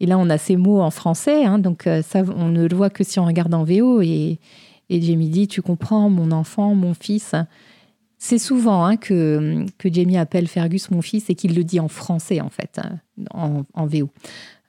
[0.00, 2.90] Et là, on a ces mots en français, hein, donc ça, on ne le voit
[2.90, 4.00] que si on regarde en VO.
[4.00, 4.38] Et
[4.90, 7.34] Jamie dit Tu comprends, mon enfant, mon fils.
[8.18, 12.40] C'est souvent hein, que, Jamie appelle Fergus mon fils et qu'il le dit en français,
[12.40, 14.10] en fait, hein, en, VO.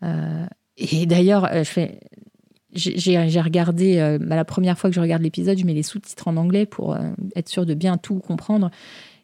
[0.03, 0.45] Euh,
[0.75, 1.63] et d'ailleurs, euh,
[2.73, 6.27] j'ai regardé, euh, bah, la première fois que je regarde l'épisode, je mets les sous-titres
[6.27, 6.97] en anglais pour
[7.35, 8.69] être sûr de bien tout comprendre.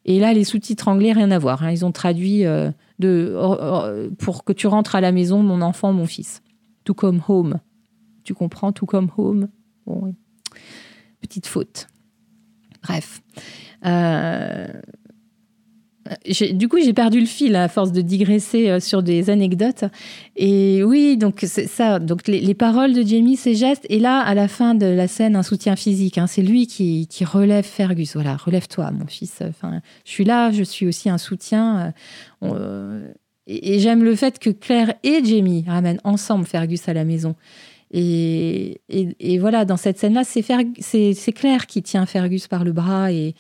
[0.05, 1.63] Et là, les sous-titres anglais, rien à voir.
[1.63, 1.71] Hein.
[1.71, 2.43] Ils ont traduit
[2.99, 6.41] de, pour que tu rentres à la maison, mon enfant, mon fils.
[6.85, 7.59] To come home.
[8.23, 9.49] Tu comprends, to come home?
[11.21, 11.87] Petite faute.
[12.83, 13.21] Bref.
[13.85, 14.67] Euh,
[16.51, 19.85] du coup, j'ai perdu le fil à force de digresser euh, sur des anecdotes.
[20.35, 21.99] Et oui, donc c'est ça.
[21.99, 23.85] Donc les, paroles de Jamie, ses gestes.
[23.89, 26.17] Et là, à la fin de la scène, un soutien physique.
[26.17, 26.27] Hein.
[26.27, 28.13] c'est lui qui, relève Fergus.
[28.15, 29.41] Voilà, relève-toi, mon fils.
[29.47, 31.93] Enfin, je suis là, je suis aussi un soutien.
[32.43, 33.07] Euh,
[33.47, 37.35] et, j'aime le fait que Claire et Jamie ramènent ensemble Fergus à la maison.
[37.95, 43.35] Et, voilà, dans cette scène-là, c'est Claire qui tient Fergus par le bras et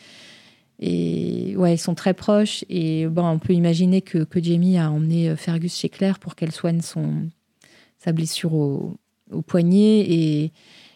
[0.85, 2.65] et ouais, ils sont très proches.
[2.67, 6.35] Et bon, on peut imaginer que, que Jamie a emmené euh, Fergus chez Claire pour
[6.35, 7.29] qu'elle soigne son,
[7.99, 8.97] sa blessure au,
[9.31, 10.01] au poignet.
[10.01, 10.51] Et,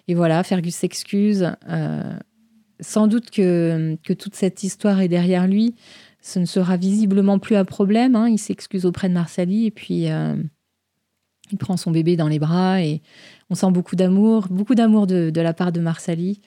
[0.09, 1.51] et, voilà, Fergus s'excuse.
[1.69, 2.19] Euh,
[2.81, 5.75] sans doute que, que, toute cette histoire est derrière lui.
[6.21, 8.15] Ce ne sera visiblement plus un problème.
[8.15, 8.27] Hein.
[8.27, 10.35] Il s'excuse auprès de Marsali et puis euh,
[11.51, 12.81] il prend son bébé dans les bras.
[12.81, 13.01] Et
[13.49, 16.41] on sent beaucoup d'amour, beaucoup d'amour de, la part de Marsali.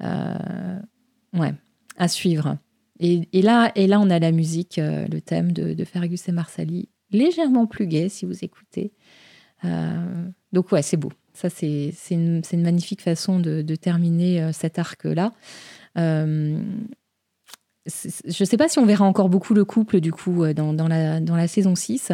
[0.00, 1.54] ouais,
[1.96, 2.58] à suivre.
[2.98, 6.88] Et, là, et là, on a la musique, euh, le thème de, Fergus et Marsali,
[7.10, 8.92] légèrement plus gai si vous écoutez.
[9.64, 11.12] Euh, donc ouais, c'est beau.
[11.34, 15.32] Ça, c'est une, magnifique façon de, terminer euh, cet arc-là.
[15.94, 16.56] je
[17.86, 21.36] ne sais pas si on verra encore beaucoup le couple, du coup, dans, la, dans
[21.36, 22.12] la saison 6.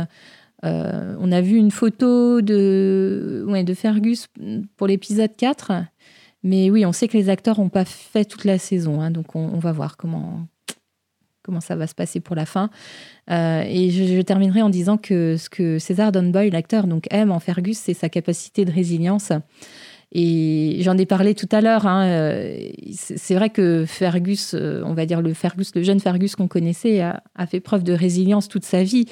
[0.63, 4.29] On a vu une photo de, ouais, de Fergus
[4.77, 5.73] pour l'épisode 4.
[6.43, 9.01] Mais oui, on sait que les acteurs n'ont pas fait toute la saison.
[9.01, 10.47] Hein, donc on, va voir comment,
[11.43, 12.71] comment ça va se passer pour la fin.
[13.31, 17.79] Euh, et je, terminerai en disant que ce que César Dunboy, l'acteur, aime en Fergus,
[17.79, 19.33] c'est sa capacité de résilience.
[20.15, 21.87] Et j'en ai parlé tout à l'heure.
[21.87, 26.37] Hein, euh, c'est vrai que Fergus, euh, on va dire le Fergus, le jeune Fergus
[26.37, 29.07] qu'on connaissait, a, fait preuve de résilience toute sa vie.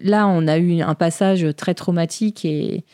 [0.00, 2.84] là, on a eu un passage très traumatique et,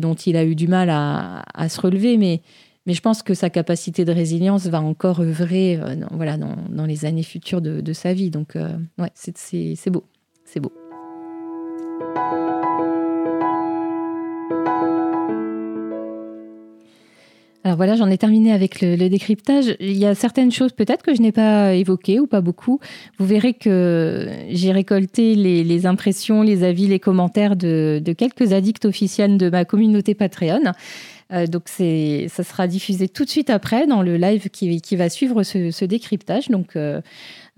[0.00, 2.40] dont il a eu du mal à, se relever, mais
[2.86, 7.04] je pense que sa capacité de résilience va encore œuvrer euh, dans, voilà, dans, les
[7.04, 8.30] années futures de, de sa vie.
[8.30, 10.04] Donc, euh, ouais, c'est beau.
[10.44, 10.72] C'est beau.
[17.64, 19.76] Alors voilà, j'en ai terminé avec le, décryptage.
[19.78, 22.80] Il y a certaines choses peut-être que je n'ai pas évoquées ou pas beaucoup.
[23.18, 29.38] Vous verrez que j'ai récolté les, impressions, les avis, les commentaires de, quelques addicts officiels
[29.38, 30.72] de ma communauté Patreon.
[31.32, 35.44] Euh, donc ça sera diffusé tout de suite après dans le live qui, va suivre
[35.44, 36.48] ce, décryptage.
[36.48, 37.00] Donc euh,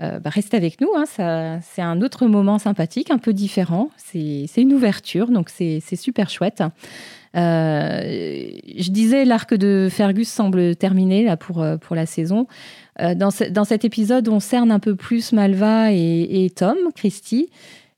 [0.02, 0.90] euh, bah, restez avec nous.
[0.96, 1.06] Hein.
[1.62, 3.88] c'est un autre moment sympathique, un peu différent.
[3.96, 6.62] C'est, une ouverture, donc c'est super chouette.
[7.34, 12.46] Je disais, l'arc de Fergus semble terminé là, pour, pour la saison.
[12.98, 17.50] dans, dans, cet épisode, on cerne un peu plus Malva et, Tom, Christy.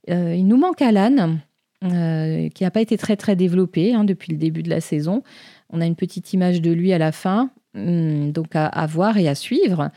[0.09, 1.37] il nous manque Alan,
[1.83, 5.23] qui n'a pas été très très développé hein, depuis le début de la saison.
[5.71, 9.29] On a une petite image de lui à la fin, hmm, donc à, voir et
[9.29, 9.91] à suivre.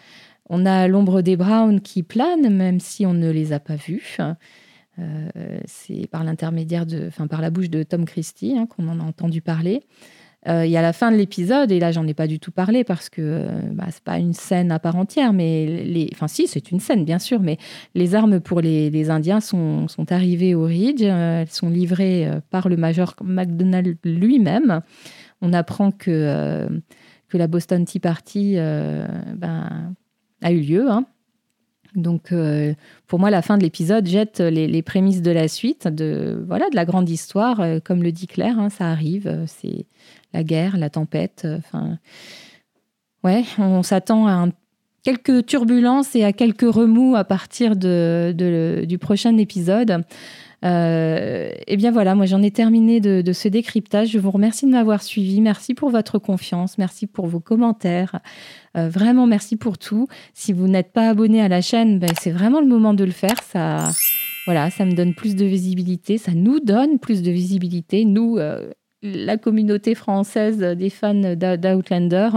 [0.50, 4.18] On a l'ombre des Browns qui plane, même si on ne les a pas vus.
[5.66, 9.04] C'est par l'intermédiaire de, enfin par la bouche de Tom Christie hein, qu'on en a
[9.04, 9.84] entendu parler.
[10.48, 12.86] Euh, y a la fin de l'épisode, et là j'en ai pas du tout parlé
[12.86, 16.48] parce que euh, bah, c'est pas une scène à part entière, mais les, enfin si
[16.48, 17.58] c'est une scène bien sûr, mais
[17.94, 22.78] les armes pour les, Indiens sont, arrivées au Ridge, euh, elles sont livrées par le
[22.78, 24.82] major McDonald lui-même.
[25.42, 26.68] On apprend que
[27.28, 29.94] que la Boston Tea Party ben,
[30.42, 30.90] a eu lieu.
[30.90, 31.06] Hein.
[31.96, 32.34] Donc,
[33.08, 36.76] pour moi, la fin de l'épisode jette les, prémices de la suite, de voilà, de
[36.76, 37.62] la grande histoire.
[37.84, 39.44] comme le dit Claire, hein, ça arrive.
[39.48, 39.86] C'est
[40.34, 41.44] la guerre, la tempête.
[41.46, 41.98] Euh, enfin,
[43.24, 44.48] ouais, on s'attend à
[45.04, 50.04] quelques turbulences et à quelques remous à partir du prochain épisode.
[50.66, 54.10] Euh, et bien voilà, moi j'en ai terminé de, ce décryptage.
[54.10, 55.40] Je vous remercie de m'avoir suivi.
[55.40, 56.78] Merci pour votre confiance.
[56.78, 58.20] Merci pour vos commentaires.
[58.80, 60.08] Euh, vraiment, merci pour tout.
[60.34, 63.12] Si vous n'êtes pas abonné à la chaîne, ben, c'est vraiment le moment de le
[63.12, 63.42] faire.
[63.44, 63.92] Ça,
[64.46, 66.18] voilà, ça me donne plus de visibilité.
[66.18, 68.06] Ça nous donne plus de visibilité.
[68.06, 68.40] Nous,
[69.02, 72.30] la communauté française des fans d'Outlander.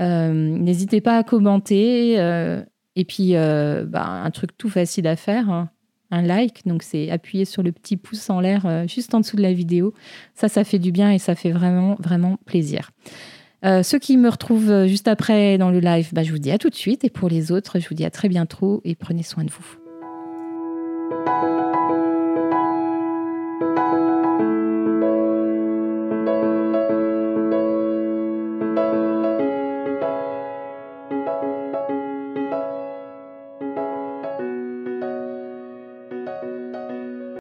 [0.00, 2.18] Euh, n'hésitez pas à commenter.
[2.18, 2.62] Euh,
[2.96, 5.70] et puis, euh, bah, un truc tout facile à faire, hein,
[6.10, 6.66] un like.
[6.66, 9.94] Donc, c'est appuyer sur le petit pouce en l'air juste en dessous de la vidéo.
[10.34, 12.90] Ça, ça fait du bien et ça fait vraiment, vraiment plaisir.
[13.64, 16.50] Euh, ceux qui me retrouvent euh, juste après dans le live, bah, je vous dis
[16.50, 17.04] à tout de suite.
[17.04, 19.78] Et pour les autres, je vous dis à très bientôt et prenez soin de vous.